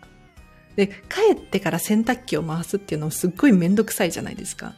[0.76, 4.74] で、帰ってから洗濯機を回すっていうのもすっごいめんどくさいじゃないですか。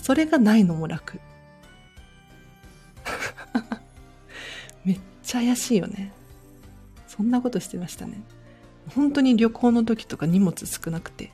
[0.00, 1.20] それがないのも楽。
[4.84, 6.12] めっちゃ怪しいよね。
[7.06, 8.22] そんなことしてましたね。
[8.94, 11.32] 本当に旅行の時とか荷物少なくて。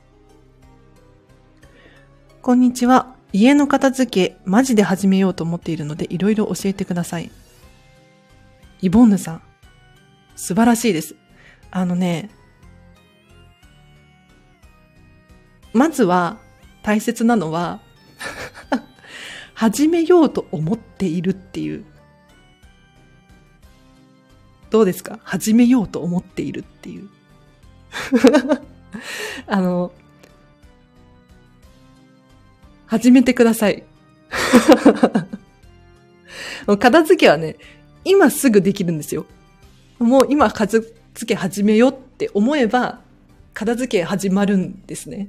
[2.42, 3.14] こんにちは。
[3.32, 7.30] 家の片付け、マジで始めようと思っているので、いろいろ教えてください。
[8.80, 9.42] イボンヌさん。
[10.36, 11.16] 素晴らしいです。
[11.70, 12.30] あのね、
[15.72, 16.38] まずは
[16.82, 17.80] 大切なのは
[19.54, 21.84] 始めようと思っているっていう。
[24.70, 25.18] どうですか？
[25.24, 27.08] 始めようと思っているっていう。
[29.46, 29.92] あの、
[32.86, 33.84] 始めてください。
[36.78, 37.56] 片付けはね、
[38.04, 39.26] 今すぐできるんですよ。
[39.98, 40.94] もう今片付
[41.26, 43.00] け始めようって思えば、
[43.52, 45.28] 片付け始まるんですね。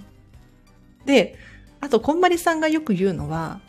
[1.05, 1.37] で、
[1.79, 3.59] あと、こんまりさんがよく言うのは、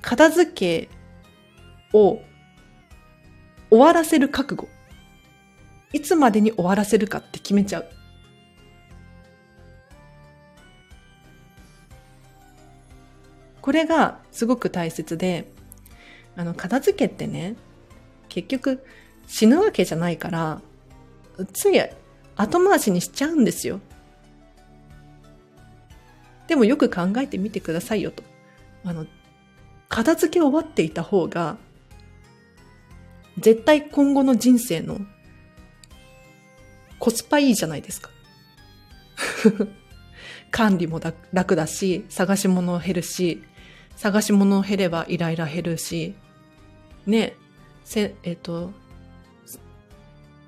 [0.00, 0.88] 片付け
[1.92, 2.20] を
[3.70, 4.68] 終わらせる覚悟。
[5.92, 7.86] いつまでに終わらせるかって決めちゃう。
[13.60, 15.50] これがすごく大切で、
[16.36, 17.54] あの、片付けってね、
[18.28, 18.84] 結局
[19.26, 20.60] 死ぬわけじゃないから、
[21.52, 21.80] つい
[22.36, 23.80] 後回しにしちゃうんですよ。
[26.48, 28.22] でもよく考えてみてくださいよと。
[28.84, 29.06] あの、
[29.88, 31.56] 片付け終わっていた方が、
[33.38, 34.98] 絶対今後の人生の
[37.02, 38.10] コスパいいじゃないですか。
[40.52, 41.00] 管理も
[41.32, 43.42] 楽だし、探し物減るし、
[43.96, 46.14] 探し物減ればイライラ減るし、
[47.04, 47.34] ね、
[47.84, 48.72] せ、えっ、ー、と、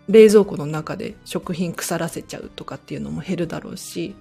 [0.06, 4.14] 冷蔵庫の中で食品腐らせちゃうとかっていうのも減るだろうし、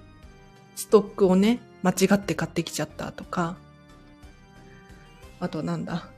[0.74, 3.56] ストックをね、間違って買ってきちゃったとか、
[5.38, 6.10] あとなんだ。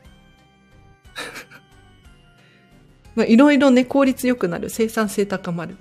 [3.14, 4.70] まあ、いろいろね、効率良くなる。
[4.70, 5.76] 生産性高まる。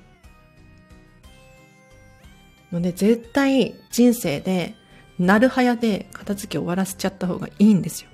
[2.76, 4.76] ので、絶対人生で
[5.18, 8.10] なるはやで片付け終わらせちゃった方がいいんですよ。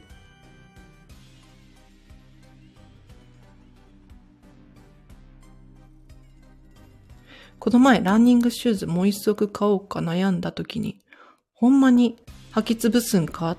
[7.60, 11.00] この前ランニングシューズもう一足買おうか悩んだ時に、
[11.54, 12.18] ほんまに
[12.54, 13.58] 履き潰すんかっ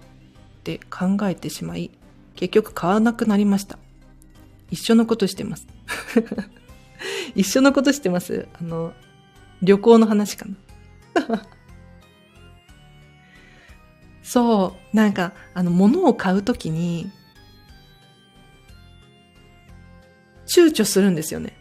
[0.65, 1.91] て考えてしまい、
[2.35, 3.79] 結局買わなくなりました。
[4.71, 5.69] 一緒のことしてます。
[7.37, 8.93] 一緒のことしてますあの、
[9.63, 10.57] 旅行の話かな。
[14.23, 17.11] そう、なんか、あの、物を買うときに、
[20.47, 21.57] 躊躇するんですよね。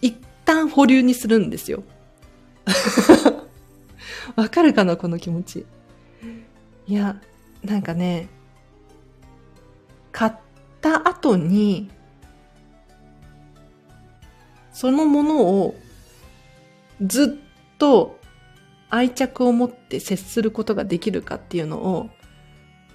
[0.00, 1.82] 一旦保留にするんですよ。
[4.36, 5.66] わかるかなこの気持ち。
[6.86, 7.20] いや、
[7.64, 8.28] なんかね、
[10.12, 10.32] 買っ
[10.80, 11.90] た後に、
[14.72, 15.74] そのものを
[17.02, 18.18] ずっと
[18.90, 22.10] 愛着を持って接することができるかっていうのを、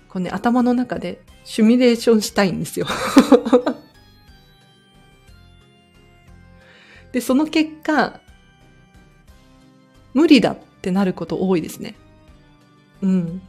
[0.10, 2.88] こうね、頭の中でシミュレーションしたいんですよ
[7.12, 8.22] で、その結果、
[10.14, 11.96] 無理だってなること多いですね。
[13.02, 13.42] うん。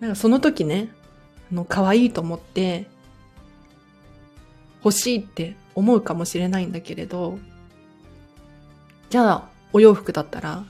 [0.00, 0.90] なんかその時ね、
[1.50, 2.86] あの、可愛いと思って、
[4.84, 7.38] 欲しいって思うかもしれないんだけれど、
[9.10, 10.64] じゃあ、お洋服だったら、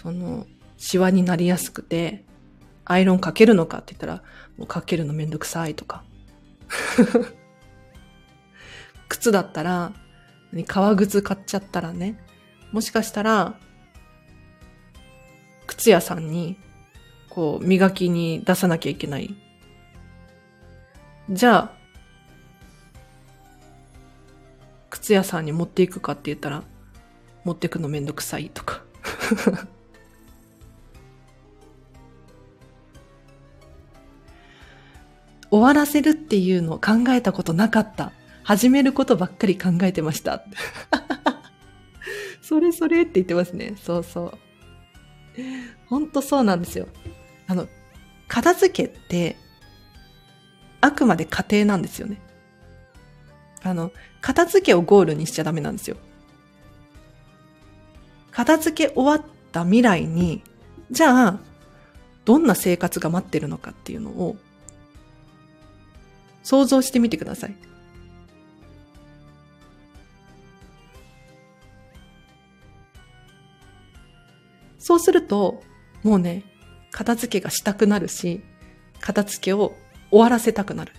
[0.00, 0.46] その、
[0.76, 2.24] シワになりやすくて、
[2.84, 4.22] アイロンかけるのかって言ったら、
[4.56, 6.04] もうかけるのめんどくさいとか。
[9.08, 9.92] 靴だったら、
[10.68, 12.16] 革靴買っちゃったらね、
[12.70, 13.58] もしかしたら、
[15.66, 16.56] 靴屋さんに、
[17.28, 19.34] こう、磨きに出さなきゃいけない。
[21.28, 21.72] じゃあ、
[24.90, 26.62] 靴屋さんに持っていくかって言ったら、
[27.42, 28.84] 持ってくのめんどくさいとか。
[35.50, 38.12] 終わらせるっていうのを考えたことなかった。
[38.42, 40.42] 始めることばっかり考えてました。
[42.40, 43.74] それそれって言ってますね。
[43.82, 44.38] そうそう。
[45.86, 46.88] ほんとそうなんですよ。
[47.46, 47.68] あの、
[48.26, 49.36] 片付けって、
[50.80, 52.20] あくまで過程なんですよね。
[53.62, 55.96] あの、片付けをゴールにしちゃダメなんですよ。
[58.30, 60.42] 片付け終わった未来に、
[60.90, 61.38] じゃあ、
[62.24, 64.36] どんな生活が待ってるのかっていうのを、
[66.48, 67.54] 想像してみてください。
[74.78, 75.62] そうすると、
[76.02, 76.44] もうね、
[76.90, 78.40] 片付けがしたくなるし、
[78.98, 79.74] 片付けを
[80.10, 80.94] 終わらせたくなる。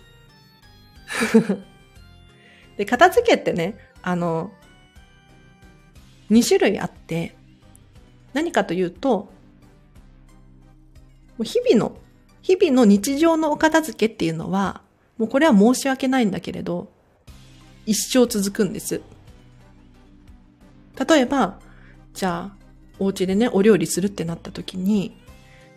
[2.77, 4.51] で、片付けってね、あの、
[6.29, 7.35] 2種類あって、
[8.33, 9.33] 何かというと、
[11.41, 11.97] 日々の、
[12.43, 14.83] 日々の日常のお片付けっていうのは、
[15.19, 16.91] もうこれは申し訳ないんだけれど、
[17.85, 19.01] 一生続くんです。
[21.07, 21.59] 例えば、
[22.13, 22.55] じゃあ、
[22.99, 25.17] お家でね、お料理するってなった時に、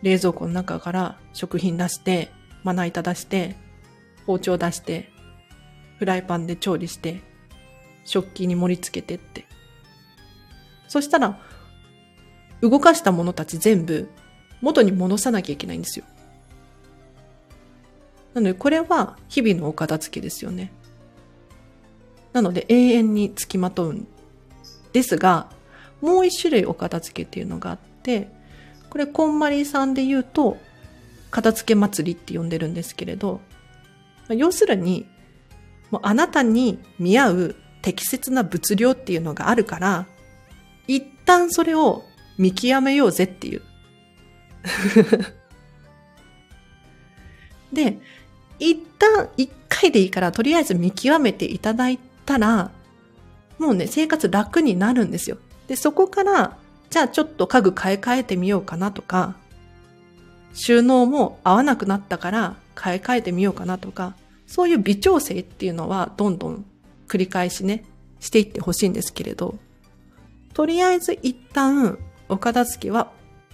[0.03, 2.31] 冷蔵庫の中から食品出して、
[2.63, 3.57] まな板出して、
[4.27, 5.11] 包丁出して、
[5.99, 7.21] フライパンで調理して、
[8.05, 9.45] 食器に盛り付けてって。
[10.87, 11.41] そしたら、
[12.61, 14.09] 動かしたものたち全部
[14.61, 16.05] 元に戻さなきゃいけないんですよ。
[18.35, 20.73] なので、これは日々のお片付けですよね。
[22.33, 24.07] なので、永遠につきまとうん
[24.93, 25.51] ですが、
[26.01, 28.29] もう一種類お片付けっていうのがあって、
[28.91, 30.59] これ、こんまりさんで言うと、
[31.31, 33.41] 片付け祭りって呼んでるんですけれど、
[34.29, 35.07] 要するに、
[35.91, 40.07] もうあなたに見合う適切な物量っていうのがあるから、
[40.87, 42.05] 一旦それを
[42.39, 43.63] 見極めようぜっていう。
[47.73, 47.99] で、
[48.63, 52.71] 一旦一回でいいからとりあえず見極めていただいたら、
[53.59, 55.37] もうね、生活楽になるんですよ。
[55.67, 56.57] で、そこから、
[56.89, 59.35] じゃあちょっと家具買い替えてみようかなとか、
[60.55, 64.15] 収納も合わなくなったから買い替えてみようかなとか、
[64.47, 66.65] そういう微調整っていうのはどんどん
[67.09, 67.85] 繰り返しね、
[68.21, 69.59] していってほしいんですけれど、
[70.55, 71.99] とりあえず一旦
[72.29, 73.11] お片付けは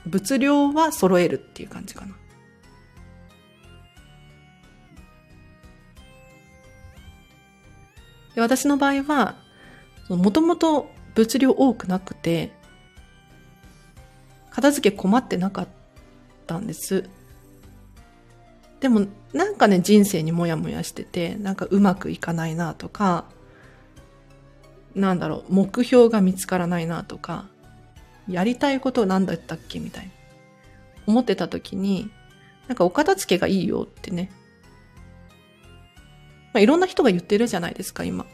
[0.07, 2.18] 物量は揃えるっていう感じかな。
[8.39, 9.35] で私の場合は、
[10.09, 12.53] もともと物量多くなくて、
[14.51, 15.69] 片付け困ってなかっ
[16.47, 17.11] たんです。
[18.79, 23.25] でも、なんかね、人生にもやもやしてて、なんかうまくいかないなとか、
[24.95, 27.49] なんだろう、目標が見つからないなとか、
[28.29, 30.13] やりたいことなんだったっけみたいな。
[31.09, 32.09] 思ってた時に、
[32.69, 34.31] なんかお片付けがいいよってね。
[36.53, 38.27] まあ、いろんな人が言ってるじゃないですか、今。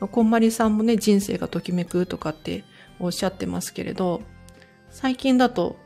[0.00, 2.64] こんまりさんもね、人生がときめくとかって
[2.98, 4.22] おっしゃってますけれど、
[4.90, 5.76] 最近だと、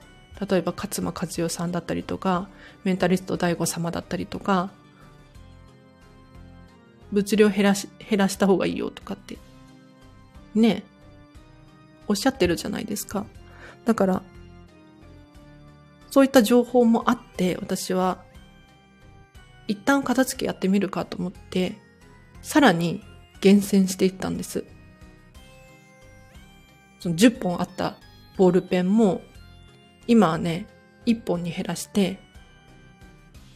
[0.48, 2.48] 例えば勝間和代さんだったりとか、
[2.84, 4.70] メンタリスト大悟様だったりとか、
[7.12, 9.38] 物量減らし、減らした方がいいよとかって、
[10.54, 10.82] ね、
[12.08, 13.26] おっしゃってるじゃないですか。
[13.84, 14.22] だから、
[16.10, 18.24] そういった情報もあって、私は、
[19.68, 21.76] 一旦片付けやってみるかと思って、
[22.42, 23.02] さらに
[23.40, 24.64] 厳選していったんです。
[27.00, 27.96] その10本あった
[28.36, 29.22] ボールペンも、
[30.06, 30.66] 今はね、
[31.06, 32.18] 1本に減らして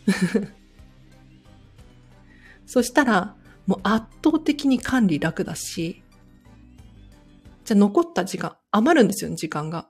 [2.66, 6.02] そしたら、もう圧倒的に管理楽だし、
[7.64, 9.88] じゃあ残った時間、余るんですよね、時間が。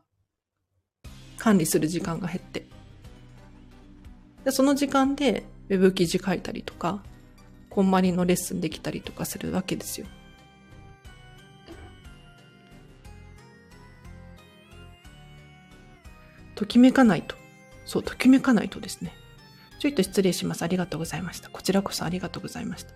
[1.39, 2.67] 管理する時間が減って。
[4.45, 7.03] でその時間で、ウェブ記事書いたりとか、
[7.69, 10.07] こんまりのレッスンできたりとかするわけですよ。
[16.55, 17.37] ときめかないと。
[17.87, 19.15] そう、ときめかないとですね。
[19.79, 20.63] ちょいと失礼します。
[20.63, 21.49] ありがとうございました。
[21.49, 22.93] こちらこそありがとうございました。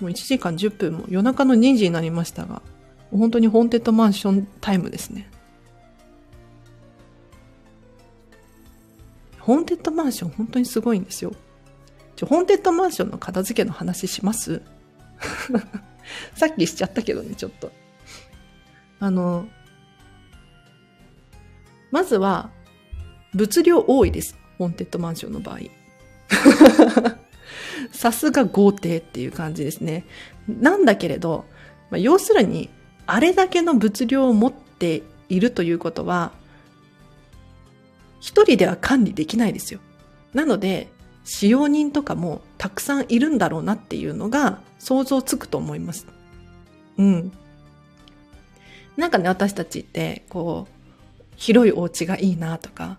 [0.00, 2.62] もう1時間10分も夜中の2時になりましたが、
[3.10, 5.28] 本当にホーンテッドマンションタイムですね。
[9.48, 11.32] ホーンテッドマンション本当にすごいんですよ。
[12.16, 14.60] ちょ、ホーンテッドマンションの片付けの話します？
[16.36, 17.72] さっきしちゃったけどね、ちょっと。
[19.00, 19.48] あの、
[21.90, 22.50] まずは、
[23.32, 24.36] 物量多いです。
[24.58, 25.60] ホーンテッドマンションの場合。
[27.90, 30.04] さすが豪邸っていう感じですね。
[30.46, 31.46] なんだけれど、
[31.90, 32.68] まあ、要するに、
[33.06, 36.32] あれだけの物量を持っているということは、
[38.20, 39.80] 一人では管理できないですよ。
[40.34, 40.88] なので、
[41.24, 46.06] 使用人とかもたくさんいるんだろうなっていうのが想像つくと思います。
[46.96, 47.32] うん。
[48.96, 52.98] なんかね、私たちって、こう、広いお家がいいなとか、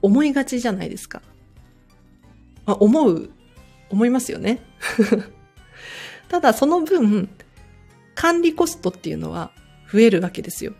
[0.00, 1.22] 思いがちじゃないですか。
[2.64, 3.30] まあ、思う
[3.92, 4.60] 思いますよね。
[6.28, 7.28] ただその分、
[8.14, 9.52] 管理コストっていうのは
[9.92, 10.72] 増えるわけですよ。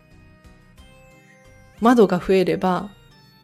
[1.79, 2.89] 窓が増えれば、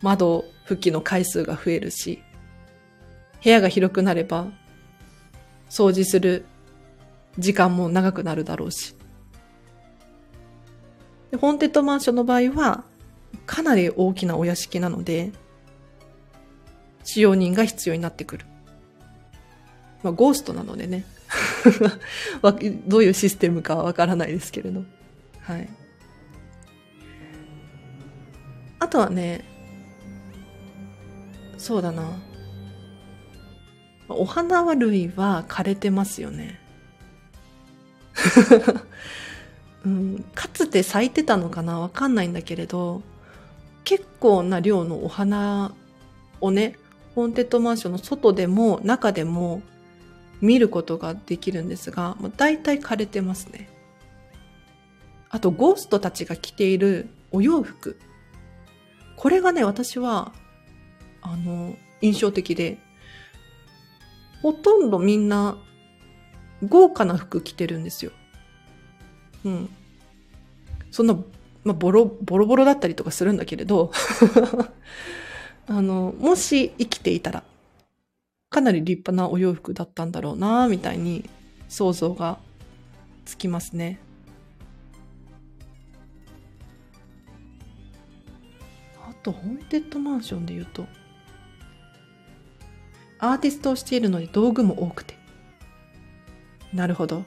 [0.01, 2.23] 窓拭きの回数が増えるし、
[3.43, 4.47] 部屋が広くなれば、
[5.69, 6.45] 掃除する
[7.37, 8.95] 時間も長くなるだろうし。
[11.31, 12.83] でホンテッドマンションの場合は、
[13.45, 15.31] かなり大きなお屋敷なので、
[17.03, 18.45] 使用人が必要になってくる。
[20.03, 21.03] まあ、ゴーストなのでね
[22.87, 24.83] どういうシステムかはわからないですけれど。
[25.41, 25.69] はい。
[28.79, 29.43] あとはね、
[31.59, 32.03] そうだな。
[34.07, 36.59] お花は類は枯れてますよね。
[39.85, 41.79] うん、かつて咲いてたのかな？
[41.79, 43.03] わかんないんだけれど、
[43.83, 45.73] 結構な量のお花
[46.41, 46.77] をね、
[47.13, 49.61] ホーンテッドマンションの外でも中でも
[50.41, 53.69] 見ることができるんですが、もう大体枯れてますね。
[55.29, 57.99] あと、ゴーストたちが着ているお洋服。
[59.17, 60.33] これがね、私は、
[61.31, 62.79] あの、印象的で、
[64.41, 65.57] ほとんどみんな、
[66.67, 68.11] 豪華な服着てるんですよ。
[69.45, 69.69] うん。
[70.91, 71.13] そんな、
[71.63, 73.91] まあ、ボロ、ボロボロだったりとかするんだけれど、
[75.67, 77.43] あの、もし生きていたら、
[78.49, 81.29] かなり立派なお洋服だったんだろうなみたいに
[81.67, 82.39] 想像が
[83.25, 83.99] つきますね。
[89.07, 90.87] あと、ホーンテッドマンションで言うと、
[93.19, 95.15] アーティストをしているので道具も多くて。
[96.73, 97.23] なるほど。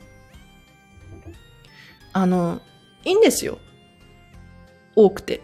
[2.12, 2.60] あの、
[3.04, 3.58] いいんですよ。
[4.94, 5.40] 多くて。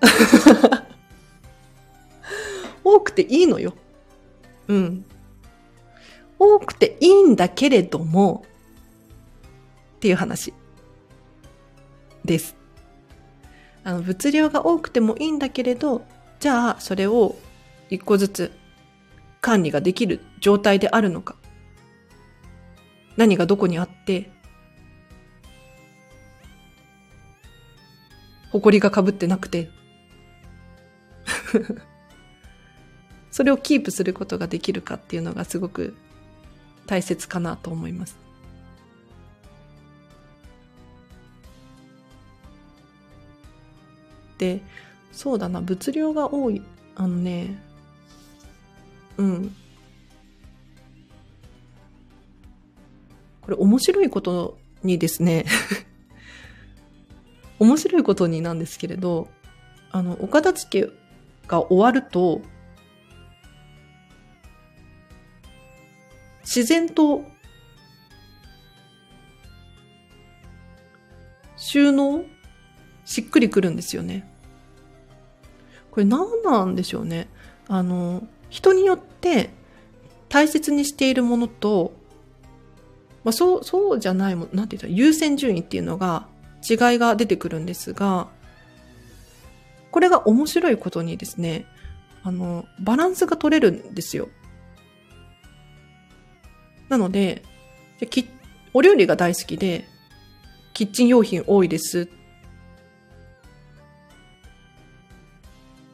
[2.84, 3.74] 多くていいのよ。
[4.68, 5.04] うん。
[6.38, 8.44] 多くていいんだけれども、
[9.96, 10.52] っていう話
[12.24, 12.56] です。
[13.84, 16.04] あの、物量が多くてもいいんだけれど、
[16.40, 17.36] じゃあ、それを
[17.90, 18.52] 一個ずつ
[19.42, 21.36] 管理ができる状態であるのか。
[23.18, 24.30] 何がどこにあって、
[28.52, 29.70] 埃が被ってなくて
[33.30, 35.94] それをキープすることができるかっていうのがすごく
[36.86, 38.18] 大切かなと思います。
[44.36, 44.60] で、
[45.12, 46.62] そうだな、物量が多い。
[46.94, 47.62] あのね、
[49.22, 49.56] うん。
[53.42, 55.46] これ面白いことにですね、
[57.60, 59.28] 面白いことになんですけれど、
[59.92, 60.92] あの、お片付け
[61.46, 62.42] が終わると、
[66.40, 67.24] 自然と
[71.56, 72.24] 収納
[73.04, 74.28] しっくりくるんですよね。
[75.92, 77.28] これ何なんでしょうね。
[77.68, 79.50] あの、人によって
[80.28, 81.92] 大切にしているものと、
[83.24, 86.26] まあ、そう、そうじゃないも、なんて言った優先順位っていうのが
[86.68, 88.28] 違いが出てくるんですが、
[89.90, 91.66] これが面白いことにですね、
[92.22, 94.28] あの、バランスが取れるんですよ。
[96.88, 97.42] なので、
[98.74, 99.86] お料理が大好きで、
[100.72, 102.08] キッチン用品多いです。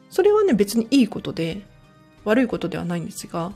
[0.09, 1.61] それはね、別にいいことで、
[2.29, 3.51] 悪いことではないんですが、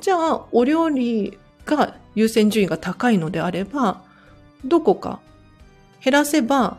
[0.00, 4.02] じゃあ、お料理が優先順位が高いのであれば、
[4.64, 5.20] どこか
[6.02, 6.78] 減らせば、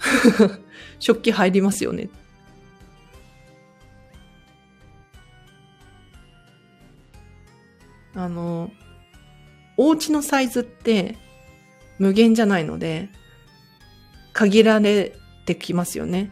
[0.98, 2.08] 食器入りますよね。
[8.14, 8.70] あの、
[9.76, 11.16] お家のサイズって
[11.98, 13.10] 無限じゃないので、
[14.32, 15.12] 限られ
[15.44, 16.30] てきますよね。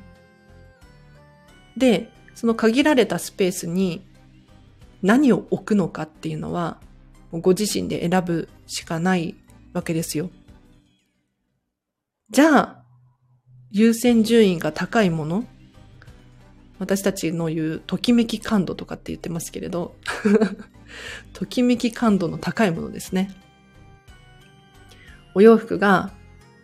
[1.76, 2.10] で、
[2.40, 4.02] その限られたスペースに
[5.02, 6.78] 何を置くのかっていうのは、
[7.32, 9.34] ご自身で選ぶしかない
[9.74, 10.30] わけですよ。
[12.30, 12.82] じゃあ、
[13.70, 15.44] 優先順位が高いもの
[16.78, 19.94] 私たちの言う、ときめき感度とかって言ってますけれど、
[21.34, 23.36] ときめき感度の高いものですね。
[25.34, 26.10] お洋服が、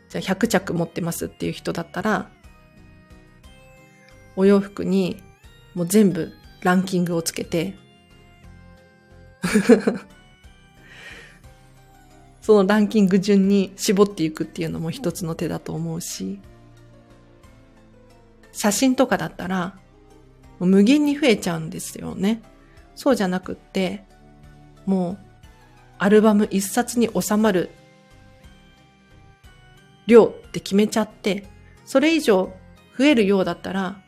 [0.09, 2.31] じゃあ100着持ってますっていう人だったら、
[4.37, 5.23] お洋服に
[5.77, 6.33] もう全部
[6.63, 7.77] ランキングをつけて、
[12.41, 16.41] そのランキング順に絞っていくっていうのも一つの手だと思うし、
[18.53, 19.79] 写真とかだったら、
[20.59, 22.41] 無限に増えちゃうんですよね。
[22.95, 24.07] そうじゃなくって、
[24.87, 25.19] もう、
[25.99, 27.69] アルバム一冊に収まる
[30.07, 31.45] 量って決めちゃって、
[31.85, 32.51] それ以上
[32.97, 34.01] 増えるようだったら、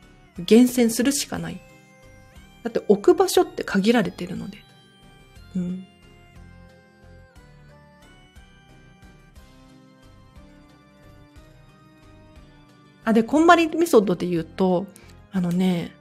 [0.44, 1.60] 厳選するしかない。
[2.62, 4.58] だって置く場所って限られてるので。
[5.56, 5.86] うん。
[13.04, 14.86] あ、で、こんまりメソッドで言うと、
[15.32, 15.92] あのね、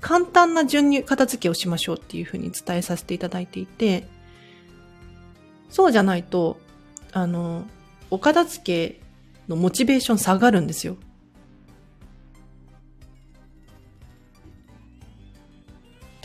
[0.00, 4.06] 簡単な順に片付けをしましょうっていうふうに伝えさせていただいていて、
[5.70, 6.60] そうじゃないと、
[7.12, 7.64] あの、
[8.10, 8.62] お片付
[8.98, 9.00] け
[9.48, 10.96] のモチベーション下がるんですよ。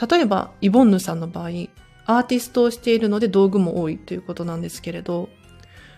[0.07, 1.47] 例えば、イボンヌさんの場合、
[2.05, 5.29] アーティストをしているので道具も多いということなんですけれど、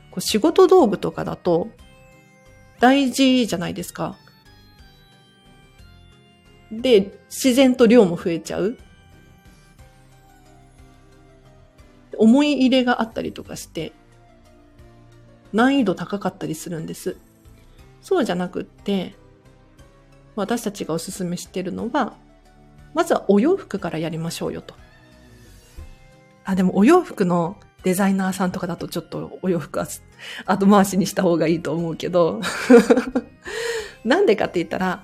[0.09, 1.69] こう仕事道具とかだと
[2.79, 4.17] 大事じゃないですか。
[6.71, 8.77] で、自然と量も増えちゃう。
[12.17, 13.93] 思い入れがあったりとかして、
[15.53, 17.17] 難易度高かったりするんです。
[18.01, 19.15] そうじゃなくって、
[20.35, 22.15] 私たちがおすすめしてるのは、
[22.93, 24.75] まずはお洋服からやりましょうよと。
[26.43, 29.87] あ、でもお洋服のデザイナーさんとかだとちょっとお洋服は
[30.45, 32.41] 後回しにした方がいいと思うけど、
[34.05, 35.03] なんでかって言ったら、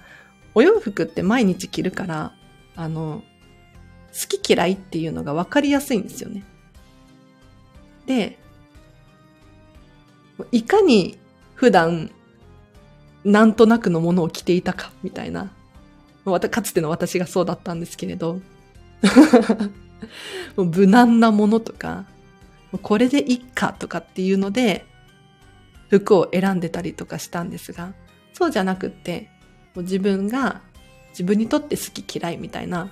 [0.54, 2.34] お洋服って毎日着るから、
[2.76, 3.24] あの、
[4.14, 6.44] 好き嫌いっていうのが分かりやすいんですよね。
[8.06, 8.40] で、
[10.52, 11.18] いかに
[11.56, 12.12] 普段、
[13.24, 15.52] なんとなくのものを着ていたか、みたいな。
[16.32, 18.42] またかつての私がそうだったんですけれど、
[20.56, 22.06] もう無難なものとか、
[22.82, 24.86] これでいっかとかっていうので、
[25.90, 27.94] 服を選んでたりとかしたんですが、
[28.34, 29.30] そうじゃなくって、
[29.74, 30.62] もう自分が
[31.12, 32.92] 自分にとって好き嫌いみたいな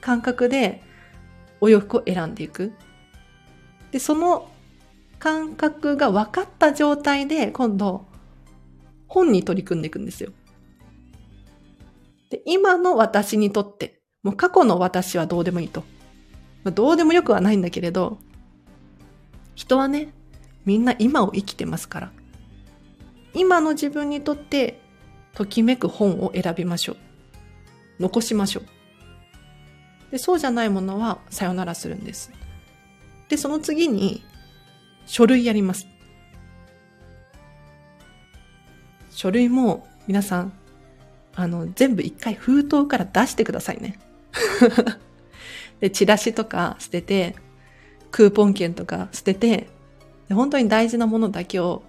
[0.00, 0.82] 感覚で
[1.60, 2.72] お洋服を選んでいく。
[3.90, 4.50] で、その
[5.18, 8.06] 感覚が分かった状態で今度
[9.08, 10.32] 本に取り組んでいくんですよ。
[12.30, 15.80] で、今の私にとって、もう過去の私はどうでもいいと。
[16.64, 18.18] まあ、どうでもよくはないんだけれど、
[19.54, 20.12] 人はね、
[20.64, 22.12] みんな今を生きてますから。
[23.34, 24.80] 今の自分にとって、
[25.34, 26.96] ときめく本を選びましょう。
[28.00, 30.10] 残しましょう。
[30.10, 32.32] で、そうじゃないものはさよならするんです。
[33.28, 34.22] で、その次に、
[35.06, 35.86] 書類やります。
[39.10, 40.52] 書類も皆さん、
[41.36, 43.98] あの、全部一回封筒から出してくださいね。
[45.80, 47.36] で、チラシとか捨てて、
[48.10, 49.68] クーポン券とか捨てて、
[50.28, 51.82] で本当に大事なものだけを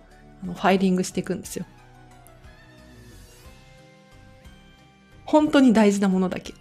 [0.44, 1.66] あのファイリングしていくんですよ。
[5.26, 6.54] 本当に大事なものだけ。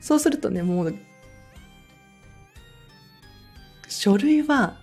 [0.00, 0.94] そうするとね、もう、
[3.88, 4.78] 書類は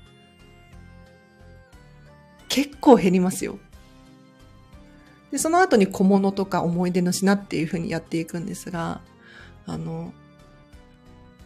[2.47, 3.60] 結構減りますよ。
[5.36, 9.02] で、その後に小物とか思い出の品っていう風にやっていくんですが、
[9.66, 10.14] あの、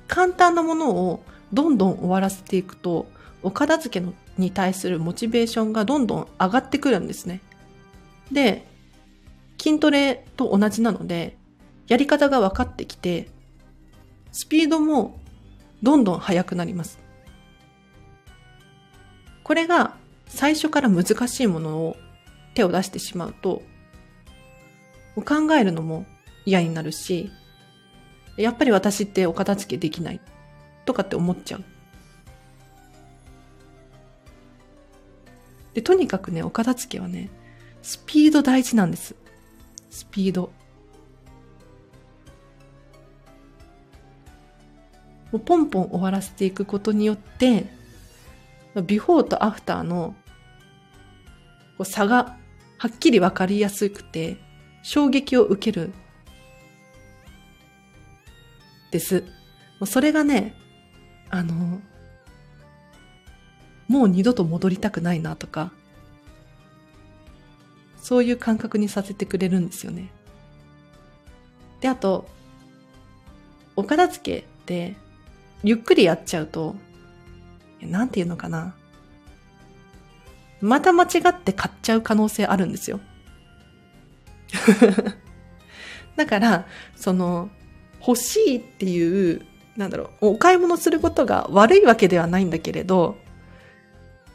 [0.07, 3.07] 簡単なものをどんどん終わらせていくと、
[3.41, 7.41] お片付けのに対するモチベーションがどんどん上がってくるんですね。
[8.31, 8.67] で、
[9.59, 11.35] 筋トレと同じなので、
[11.87, 13.27] やり方が分かってきて、
[14.31, 15.19] スピードも
[15.81, 16.99] どんどん速くなります。
[19.43, 19.95] これが
[20.27, 21.97] 最初から難しいものを
[22.53, 23.63] 手を出してしまうと、
[25.21, 26.05] 考えるのも
[26.45, 27.31] 嫌になるし、
[28.37, 30.21] やっぱり私ってお片付けできない
[30.85, 31.63] とかって思っちゃう。
[35.73, 37.29] で、とにかくね、お片付けはね、
[37.81, 39.15] スピード大事なんです。
[39.89, 40.51] スピード。
[45.31, 47.65] もうポンポン終わらせていくことによって、
[48.85, 50.15] ビフォーとアフターの
[51.83, 52.37] 差が
[52.77, 54.37] はっきりわかりやすくて、
[54.83, 55.91] 衝撃を受ける。
[58.91, 59.23] です。
[59.85, 60.55] それがね、
[61.29, 61.81] あの、
[63.87, 65.71] もう二度と戻りたくないなとか、
[68.01, 70.09] そういう感覚にさせてくれるんですよね。
[71.81, 72.27] で、あと、
[73.75, 74.95] お片付けって、
[75.63, 76.75] ゆっくりやっちゃうと、
[77.81, 78.75] なんていうのかな。
[80.61, 82.99] また間違って買っちゃう可能性あるんですよ。
[86.15, 87.49] だから、その、
[88.05, 89.41] 欲しいっていう、
[89.75, 93.17] なんだろう、お買い物することが悪いわけではないんだけれど、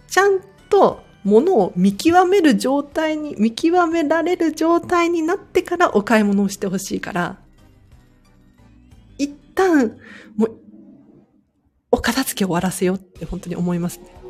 [0.08, 7.38] ちゃんと物を見極める状態に、見極められる状態になってからお買い物をしてほしいから、
[9.18, 9.98] 一旦、
[10.36, 10.56] もう、
[11.90, 14.23] お片付け終わらせようって本当に思いますね。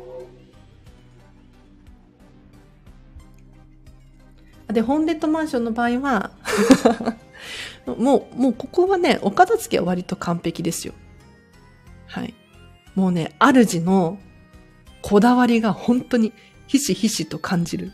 [4.67, 6.31] で、ホンデッドマンションの場合は
[7.85, 10.93] もう、もうここはね、お片付けは割と完璧ですよ。
[12.07, 12.33] はい。
[12.95, 14.17] もうね、主の
[15.01, 16.33] こだわりが本当に
[16.67, 17.91] ひしひしと感じる。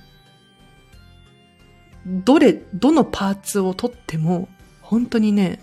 [2.06, 4.48] どれ、どのパーツを取っても、
[4.82, 5.60] 本当にね、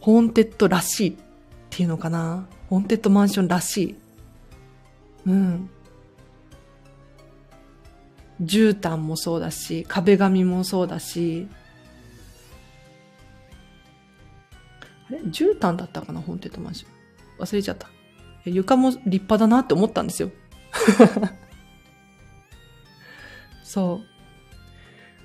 [0.00, 1.16] ホーンテッドらしいっ
[1.68, 2.46] ていうのかな。
[2.68, 3.96] ホーンテッドマンションらしい。
[5.26, 5.70] うん。
[8.40, 11.48] 絨毯もそうだし、壁紙もそうだし、
[15.08, 15.20] あれ？
[15.22, 16.20] 絨毯だったかな？
[16.20, 16.90] ホーンテッドマンション。
[17.44, 17.88] 忘れちゃった。
[18.44, 20.30] 床も立派だなって思ったんですよ。
[23.62, 24.06] そう。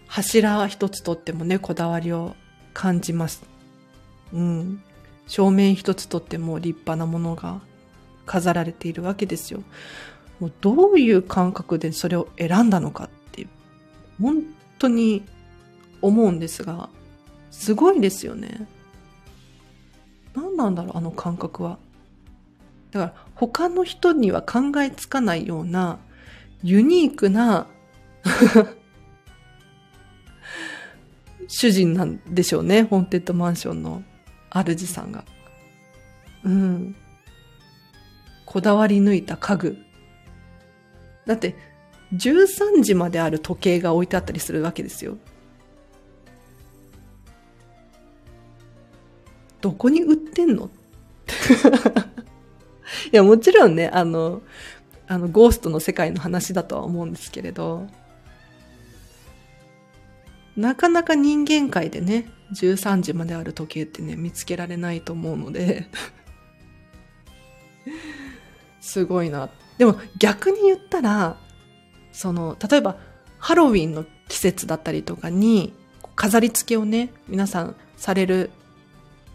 [0.08, 2.36] 柱一つとってもね、こだわりを
[2.74, 3.44] 感じます。
[4.34, 4.82] うん。
[5.28, 7.62] 正面一つとっても立派なものが
[8.26, 9.64] 飾られているわけですよ。
[10.40, 13.48] もうどういう感覚でそれを選んだのかって
[14.22, 14.44] 本
[14.80, 15.24] 当に
[16.02, 16.90] 思うんですが、
[17.52, 18.68] すごいですよね。
[20.36, 21.78] 何なんだろう、あの感覚は。
[22.91, 25.99] だから他の人には考えつかないような
[26.64, 27.68] ユニークな
[31.48, 34.03] 主人なんでしょうね、ホーンテッドマンションの
[34.49, 35.26] 主さんが。
[36.44, 36.95] うん。
[38.45, 39.85] こだわり抜いた家具。
[41.26, 41.56] だって、
[42.14, 45.18] 13時まである時計が置いてあったりするわけですよ。
[49.62, 50.70] どこに売ってんの？
[53.12, 54.44] いや、もちろんね、あの、
[55.08, 57.88] あの、ゴーストの世界の話だとは思うんですけれど、
[60.56, 65.88] なかなか人間界でね、13時まである時計ってね、見つけられないと思うので
[68.80, 69.65] すごいなって。
[69.78, 71.38] でも逆に言ったら、
[72.12, 72.98] その、例えば
[73.40, 75.74] ハロウィンの季節だったりとかに、
[76.16, 78.52] 飾り付けをね、皆さんされる、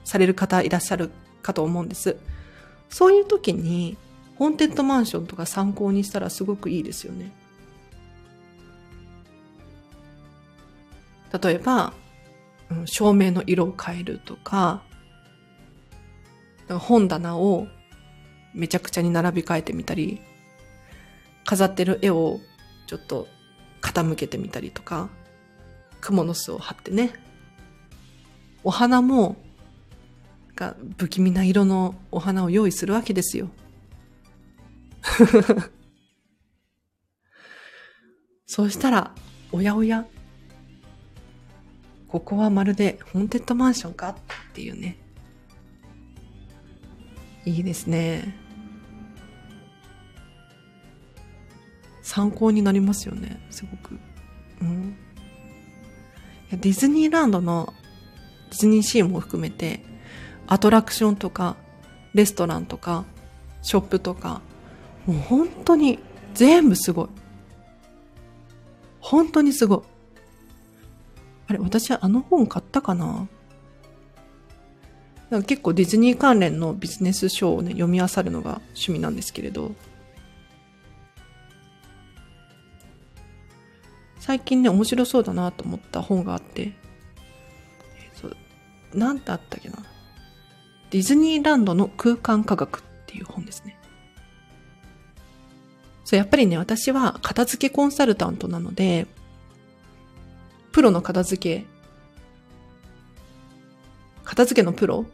[0.05, 1.11] される方いらっしゃる
[1.43, 2.17] かと思うんです。
[2.89, 3.97] そういう時に、
[4.37, 7.33] ホーンテッドマンションとか参考にしたらすごくいいですよね。
[11.43, 11.93] 例えば、
[12.87, 14.83] 照明の色を変えると、か
[16.69, 17.67] 本棚を
[18.55, 20.21] めちゃくちゃに並び替えてみたり、
[21.45, 22.41] 飾ってる絵を
[22.87, 23.29] ちょっと
[23.81, 25.11] 傾けてみたりとか、
[26.01, 27.12] 蜘蛛の巣を張ってね。
[28.62, 29.37] お花も、
[30.55, 33.49] が不気味な色のお花を用意するわけですよ。
[38.47, 39.15] そうしたら、
[39.53, 40.07] おやおや、
[42.09, 44.17] ここはまるでホーンテッドマンションかっ
[44.53, 44.99] ていうね。
[47.45, 48.37] いいですね。
[52.11, 53.97] 参考になりますよね、すごく。
[54.61, 54.97] うん。
[56.51, 57.73] ディズニーランドの
[58.49, 59.85] ディズニーシーも含めて、
[60.49, 61.57] アトラクションとか、
[62.12, 63.05] レストランとか、
[63.62, 64.41] ショップとか、
[65.07, 66.01] もう本当に
[66.35, 67.09] 全部すごい。
[68.99, 69.81] 本当にすごい。
[71.47, 73.28] あれ、私はあの本買ったかな？
[75.31, 79.77] なんか結構ディズニー関連のビジネス書をね、読み漁るのが趣味なんですけれど、
[84.31, 86.73] 最近ね、面白そうだなと思った本があって、え
[88.16, 89.78] っ、と、なんてあったっけな。
[90.90, 93.77] ディズニーランドの空間科学っていう本ですね。
[96.05, 99.09] そう、やっぱりね、私は片付けコンサルタントなので、
[100.70, 101.66] プロの片付け、
[104.23, 105.07] 片付けのプロ？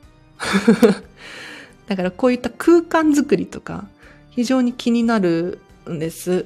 [1.88, 3.88] だからこういった空間づくりとか、
[4.28, 6.44] 非常に気になるんです。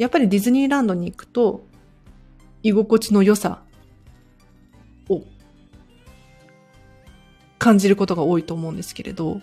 [0.00, 1.66] やっぱりディズニーランドに行くと、
[2.62, 3.60] 居心地の良さ
[5.10, 5.22] を
[7.58, 9.42] 感じることが多いと思うんですけれど、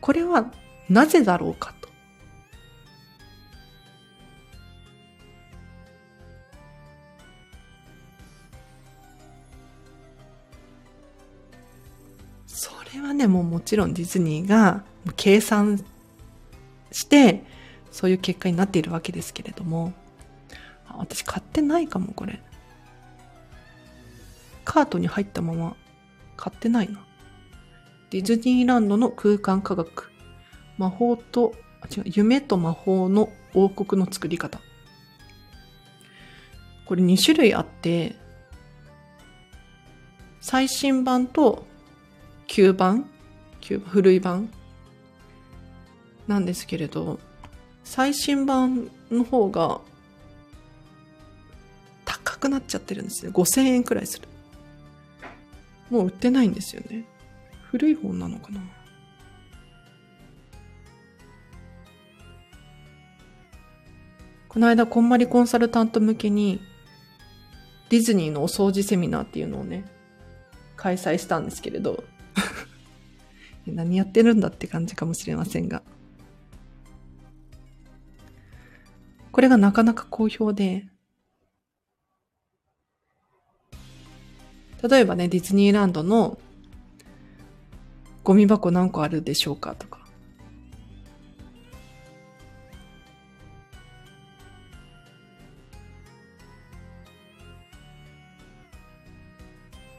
[0.00, 0.52] これは
[0.88, 1.88] なぜだろうかと。
[12.46, 14.84] それはね、もうもちろんディズニーが
[15.16, 15.84] 計算
[16.96, 17.44] して、
[17.90, 19.92] そういう結果になっているわけですけれども、
[20.88, 22.40] 私買ってないかも、これ。
[24.64, 25.76] カートに入ったまま
[26.36, 27.04] 買ってないな。
[28.10, 30.10] ディズニーランドの空間科学。
[30.78, 34.60] 魔法と、あ、違う、夢と魔法の王国の作り方。
[36.86, 38.16] これ2種類あって、
[40.40, 41.66] 最新版と
[42.46, 43.10] 旧版
[43.60, 44.48] 旧古い版
[46.26, 47.18] なんですけれど、
[47.84, 49.80] 最新版の方が
[52.04, 53.32] 高くなっちゃってるんですね。
[53.32, 54.28] 5000円くらいする。
[55.90, 57.04] もう売ってないんですよね。
[57.70, 58.60] 古い本なのかな
[64.48, 66.60] この間、こんまりコンサルタント向けに、
[67.90, 69.84] ディズニーのお掃除セミナーっていうのをね、
[70.76, 72.04] 開催したんですけれど、
[73.66, 75.82] 何やってるんだって感じかもしれませんが。
[79.36, 80.86] これがなかなか好評で、
[84.82, 86.38] 例えばね、ディズニーランドの
[88.24, 90.00] ゴミ箱何個あるでしょうかとか。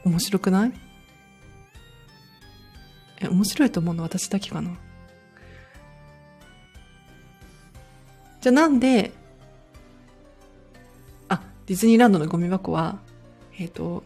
[0.04, 0.72] 面白くない？
[3.20, 4.76] え、面白いと思うの私だけかな。
[8.40, 9.12] じゃあなんで
[11.68, 12.98] ディズニーランドのゴミ箱は、
[13.58, 14.02] えっ、ー、と、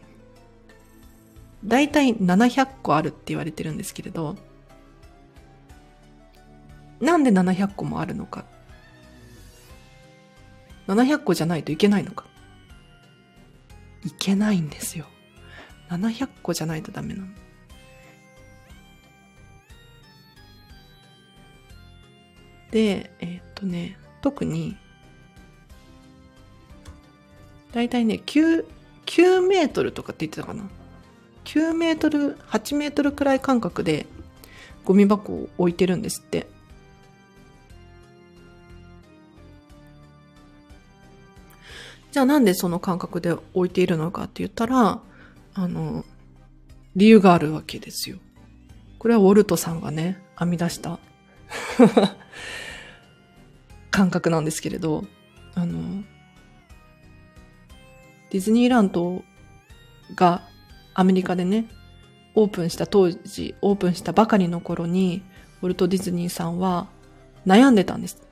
[1.63, 4.35] 大体700個あるって言われてるんですけれど、
[6.99, 8.43] なんで700個もあるのか。
[10.87, 12.25] 700個じゃないといけないのか。
[14.03, 15.05] いけないんですよ。
[15.89, 17.27] 700個じゃないとダメなの。
[22.71, 24.75] で、えー、っとね、特に
[27.73, 28.65] 大体ね、9、
[29.05, 30.63] 9メートルとかって言ってたかな。
[31.45, 34.05] 9メートル、8メートルくらい間隔で
[34.85, 36.47] ゴミ箱を置いてるんですって。
[42.11, 45.01] じゃあなんでその間隔で置いているのかって言ったら、
[45.55, 46.05] あの、
[46.95, 48.17] 理由があるわけですよ。
[48.99, 50.99] これはウォルトさんがね、編み出した
[53.89, 55.05] 感覚なんですけれど、
[55.55, 56.03] あの、
[58.33, 59.23] ディズニーランド
[60.15, 60.41] が
[60.95, 61.67] アメリカでね、
[62.33, 65.21] オープンした当時、オープンしたばかりの頃に、
[65.61, 66.87] ウォルト・ディズニーさんは
[67.45, 68.23] 悩んでたんです。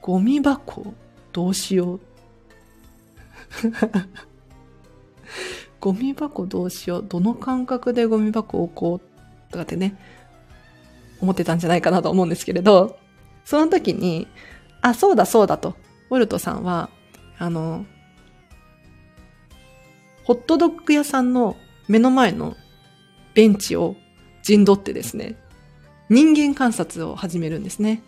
[0.00, 0.94] ゴミ箱？
[1.32, 2.00] どうしよう。
[5.80, 6.46] ゴミ箱？
[6.46, 7.06] どうしよう。
[7.08, 9.50] どの感覚でゴミ箱を置こう？
[9.50, 9.98] とかってね、
[11.20, 12.96] 思ってたんじゃないかなと思うんですけれど、
[13.44, 14.28] その時に、
[14.82, 15.74] あ、そうだそうだと。
[16.10, 16.90] ウォルトさんは、
[17.38, 17.86] あの、
[20.24, 21.56] ホットドッグ屋さんの
[21.86, 22.56] 目の前の
[23.34, 23.94] ベンチを
[24.42, 25.36] 陣取ってですね、
[26.08, 28.02] 人間観察を始めるんですね。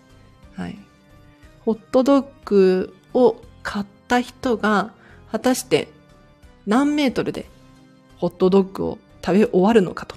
[0.54, 0.78] はい。
[1.60, 4.92] ホットドッグを買った人が、
[5.30, 5.88] 果たして
[6.66, 7.46] 何メートルで
[8.16, 10.16] ホットドッグを食べ終わるのかと。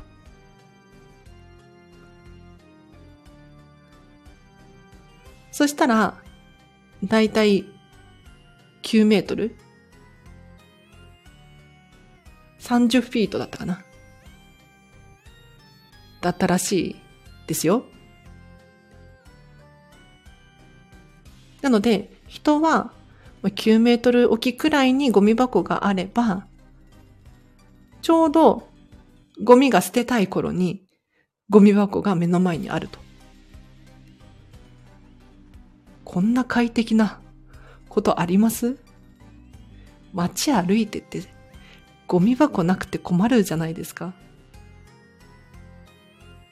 [5.52, 6.16] そしたら、
[7.04, 7.66] だいたい
[8.84, 9.56] 9メートル
[12.60, 13.84] ?30 フィートだったかな
[16.22, 16.96] だったらしい
[17.48, 17.86] ですよ。
[21.62, 22.94] なので、人は
[23.44, 26.46] 9メートル置きくらいにゴミ箱があれば、
[28.02, 28.70] ちょうど
[29.44, 30.84] ゴミが捨てたい頃に
[31.50, 33.00] ゴミ箱が目の前にあると。
[36.04, 37.20] こんな快適な
[37.88, 38.78] ことあります？
[40.14, 41.24] 街歩いてて
[42.10, 44.16] ゴミ箱なくて困るじゃないですか。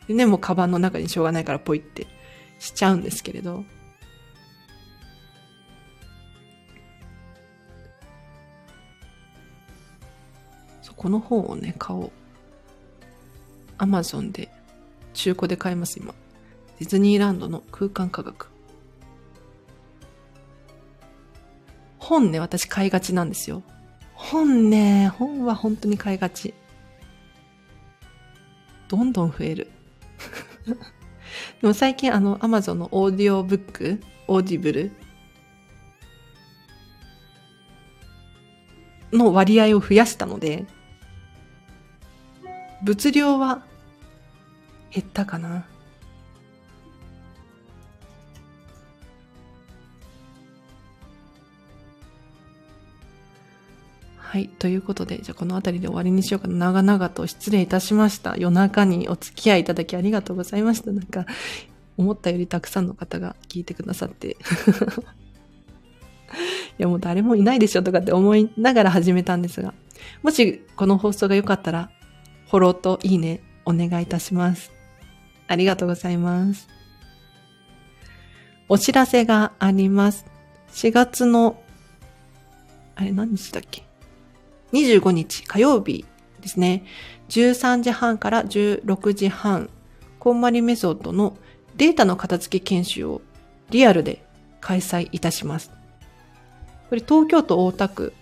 [0.08, 2.06] でね、もうカバンの中にしょうがないからポイって
[2.60, 3.66] しちゃうんですけれど。
[10.84, 12.12] そこの本をね、買おう。
[13.80, 14.50] アマゾンで
[15.16, 16.14] 中古で買います、今。
[16.78, 18.52] ディズニーランドの空間科学。
[21.98, 23.64] 本ね、私買いがちなんですよ。
[24.18, 26.56] 本ね、本は本当に買いがち。
[28.90, 29.72] どんどん増える。
[31.62, 34.92] でも最近あの、アマゾンのオーディオブック、オーディブル
[39.14, 40.66] の割合を増やしたので、
[42.84, 43.64] 物量は
[44.92, 45.68] 減ったかな。
[54.30, 54.50] はい。
[54.50, 56.58] ということで、じゃあこの辺りで終わりにしようかな。
[56.58, 58.36] 長々と失礼いたしました。
[58.36, 60.92] 夜中にお付き合いいただきありがとうございました。
[60.92, 61.26] なんか、
[61.96, 64.36] 思ったよりたくさんの方が聞いてくださって。
[64.36, 64.36] い
[66.78, 69.74] や、もう誰もいないでしょとかって思いながら始めたんですが、
[70.24, 71.90] もしこの放送が良かったら、
[72.50, 74.74] フォローといいねお願いいたします。
[75.48, 76.68] ありがとうございます。
[78.68, 80.26] お知らせがあります。
[80.74, 81.64] 4月の、
[82.96, 83.88] あれ何日だっけ？
[84.74, 86.06] ?25 日火曜日
[86.42, 86.84] ですね。
[87.30, 89.70] 13時半から16時半、
[90.20, 91.38] こんまりメソッドの
[91.76, 93.22] データの片付け研修を
[93.70, 94.26] リアルで
[94.62, 95.72] 開催いたします。
[96.90, 98.14] これ東京都大田区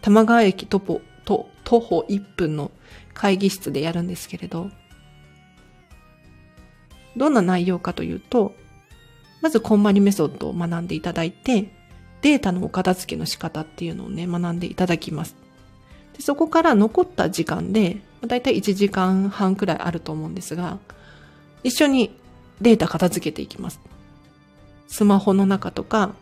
[0.00, 2.70] 玉川駅徒歩と徒歩1分の
[3.12, 4.70] 会議室でやるんですけれど、
[7.16, 8.54] どんな内容かというと、
[9.42, 11.72] まずコンマリメソッドを学んでいただいて、
[12.22, 15.45] データのお片付けの仕方っていうのをね、学んでいただきます。
[16.16, 20.78] でそこから残った時間で、だいたい1時間半くらいあると思うんですが、
[21.62, 22.18] 一緒に
[22.60, 23.80] データ片付けていきます。
[24.88, 26.14] スマホの中とか、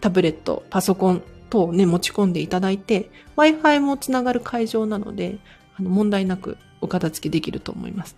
[0.00, 5.38] タブレット、パソコン等をね、持ち込んでいただいて、Wi-Fi もつながる会場なので、
[5.76, 8.16] あの問題なくお片付けできると思います。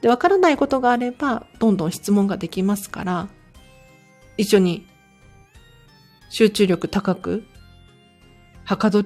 [0.00, 3.28] で、わからないことがあれば、どんどん質問ができますから、
[4.36, 4.86] 一緒に
[6.30, 7.44] 集中力高く、
[8.64, 9.04] はかど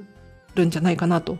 [0.55, 1.39] るんじゃないかなと。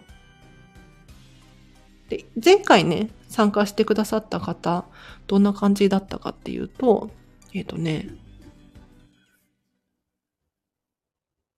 [2.15, 4.85] で、前回ね、参加してくださった方、
[5.27, 7.11] どんな感じだったかっていうと、
[7.53, 8.09] えっ、ー、とね、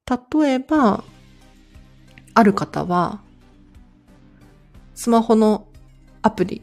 [0.08, 1.04] 例えば、
[2.34, 3.20] ある方は、
[4.94, 5.66] スマホの
[6.22, 6.62] アプリ、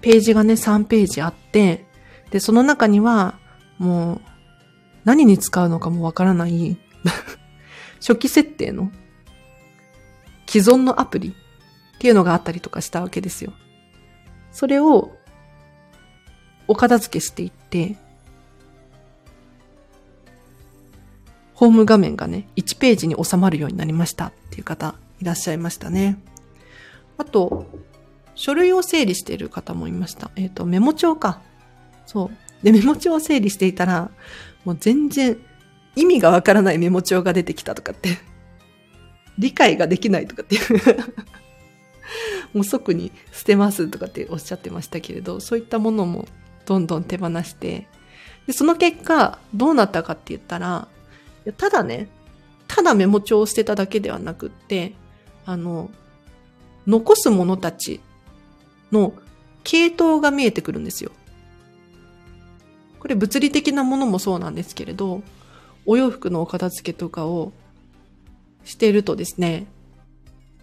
[0.00, 1.86] ページがね、3ページあって、
[2.30, 3.38] で、その中には、
[3.78, 4.20] もう、
[5.04, 6.76] 何に使うのかもわからない
[8.00, 8.90] 初期設定の
[10.46, 11.34] 既存のアプリ
[11.98, 13.52] っていうのがあったりとかしたわけですよ。
[14.52, 15.16] それを
[16.68, 17.96] お片付けしていって、
[21.54, 26.20] ホーム画面がね、1ページに収まるようになりましたっていう方いらっしゃいましたね。
[27.16, 27.66] あと、
[28.36, 30.30] 書類を整理している方もいました。
[30.36, 31.40] えっ、ー、と、メモ帳か。
[32.06, 32.64] そう。
[32.64, 34.12] で、メモ帳を整理していたら、
[34.64, 35.36] もう全然
[35.96, 38.18] 意味がわからないメモ帳が出てきたとかって、
[39.36, 40.62] 理解ができないとかっていう
[42.54, 46.26] もう即に捨てますとかっておっしゃってましたけれど、そういったものも
[46.66, 47.86] どんどん手放して、
[48.46, 50.88] でその結果、どうなったかって言ったら、
[51.56, 52.08] ただね、
[52.66, 54.94] ただメモ帳を捨てただけではなくって、
[55.44, 55.90] あの、
[56.86, 58.00] 残すものたち
[58.92, 59.12] の
[59.64, 61.12] 系統が見えてくるんですよ。
[62.98, 65.22] これ物理的なものもそうなんですけれど、
[65.86, 67.52] お洋服のお片付けとかを
[68.64, 69.66] しているとですね、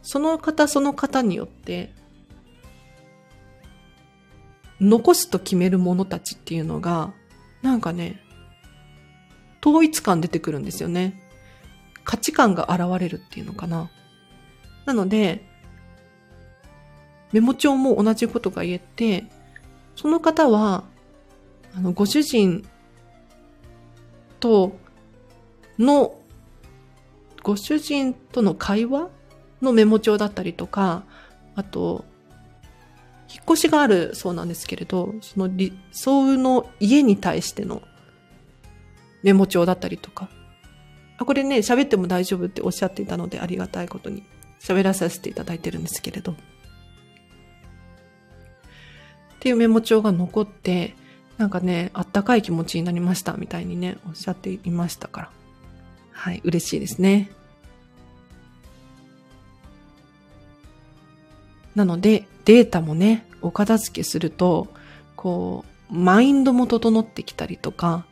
[0.06, 1.91] その方その方によって、
[4.80, 7.11] 残すと決めるものたちっていうのが、
[7.64, 8.22] なんかね、
[9.65, 11.19] 統一感出てくるんですよね。
[12.03, 13.90] 価値観が現れるっていうのかな。
[14.86, 15.44] なので、
[17.32, 19.26] メモ帳も同じことが言えて、
[19.95, 20.84] その方は、
[21.76, 22.64] あの、ご主人
[24.40, 24.77] と
[25.80, 26.19] の、
[27.41, 29.10] ご主人との会話
[29.61, 31.03] のメモ帳だったりとか、
[31.56, 32.06] あと、
[33.30, 37.82] 引っ越しがあるそうなんですけれど、その理想の家に対しての
[39.23, 40.30] メモ帳だったりとか。
[41.18, 44.23] あ、これね、喋っても大丈夫っておっしゃっていたのでありがたいことに
[44.60, 46.34] 喋らさせていただいてるんですけれど。
[46.34, 46.36] っ
[49.40, 50.95] ていうメモ帳が残って、
[51.38, 55.32] なんかね、あったかい気持ちになりましたみたいにね、おっしゃっていましたから。
[56.11, 57.32] はい、嬉しいですね。
[61.76, 64.68] なので、データもね、お片付けすると、
[65.15, 68.06] こう、マインドも整ってきたりとか、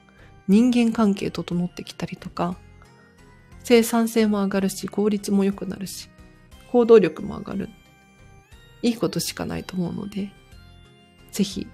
[0.47, 2.57] 人間関係整ってきたりとか、
[3.63, 6.09] 生産性も上がるし、効率も良くなるし、
[6.71, 7.69] 行動力も上がる。
[8.81, 10.31] いいことしかないと思うので、
[11.31, 11.67] ぜひ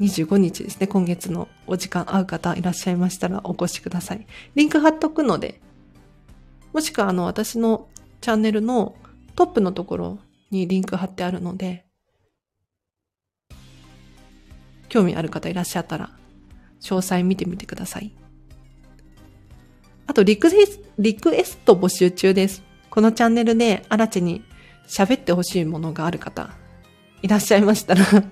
[0.00, 4.26] 25日ですね、今月のお時間合う方いらっしゃいましたらお越しください。
[4.54, 5.60] リンク貼っとくので、
[6.72, 7.88] もしくはあの私の
[8.20, 8.94] チャンネルの
[9.34, 10.18] トップのところ
[10.50, 11.84] にリンク貼ってあるので、
[14.88, 16.10] 興味ある方いらっしゃったら、
[16.80, 18.12] 詳細見てみてください。
[20.06, 22.62] あとリクエス、リクエスト募集中です。
[22.90, 24.42] このチャンネルで新地に
[24.88, 26.50] 喋ってほしいものがある方、
[27.22, 28.04] いらっしゃいましたら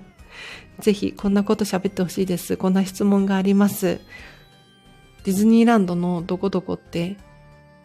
[0.81, 2.57] ぜひこんなこと喋ってほしいです。
[2.57, 4.01] こんな質問があります。
[5.25, 7.17] ディズニーランドのどこどこって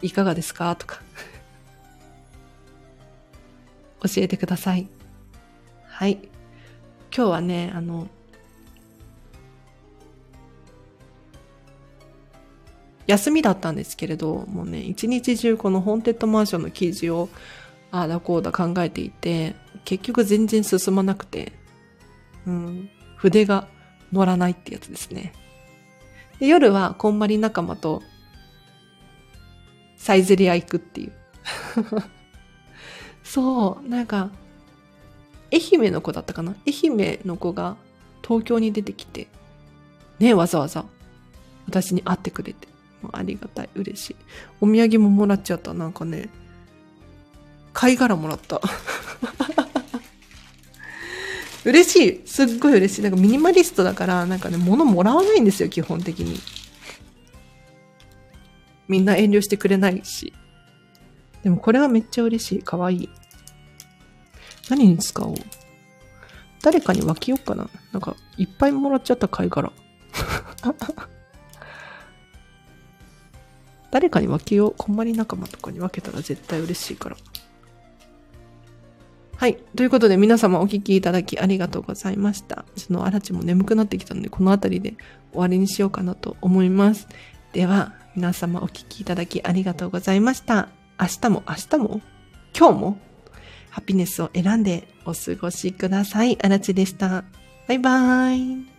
[0.01, 0.75] いかがですか？
[0.75, 1.01] とか
[4.03, 4.87] 教えてください。
[5.87, 6.19] はい。
[7.15, 8.07] 今日はね、あの、
[13.07, 17.29] 休みだったんですけれど、もうね、一日中このホーンテッドマンションの記事を
[17.91, 19.55] ああだこうだ考えていて、
[19.85, 21.53] 結局全然進まなくて、
[22.47, 23.67] うん、筆が
[24.11, 25.33] 乗らないってやつですね。
[26.39, 28.01] で夜はこんまり仲間と
[29.97, 31.13] サイゼリア行くっていう。
[33.33, 34.29] そう、なんか、
[35.51, 36.55] 愛媛の子だったかな？
[36.67, 37.77] 愛媛の子が
[38.21, 39.27] 東京に出てきて、
[40.19, 40.85] ねわざわざ
[41.65, 42.67] 私に会ってくれて。
[43.11, 44.15] ありがたい、嬉しい。
[44.61, 45.73] お土産ももらっちゃった。
[45.73, 46.29] なんかね、
[47.73, 48.61] 貝殻もらった。
[51.65, 52.27] 嬉しい。
[52.27, 53.01] すっごい嬉しい。
[53.01, 56.39] なんかミニマリストだから、なんかね、物もらわないんですよ、基本的に。
[58.87, 60.33] みんな遠慮してくれないし。
[61.41, 62.59] でもこれはめっちゃ嬉しい。
[62.61, 63.09] かわいい。
[64.69, 65.35] 何に使おう？
[66.61, 67.69] 誰かに分けようかな。
[67.91, 69.71] なんか、いっぱいもらっちゃった貝殻。
[73.91, 74.75] 誰かに分けよう。
[74.77, 77.17] こんまり仲間とかに分けたら絶対嬉しいから。
[79.35, 79.57] はい。
[79.75, 82.65] ということで皆様お聞きいただきありがとうございました。
[82.77, 84.95] そのあらちも眠くなってきたので、この辺りで
[85.31, 87.09] 終わりにしようかなと思います。
[87.51, 90.69] では、皆様お聞きいただきありがとうございました。
[90.99, 92.01] 明日も明日も？
[92.57, 92.97] 今日も？
[93.73, 96.37] ハピネスを選んでお過ごしください。
[96.43, 97.23] あらちでした。
[97.67, 98.72] バイバーイ。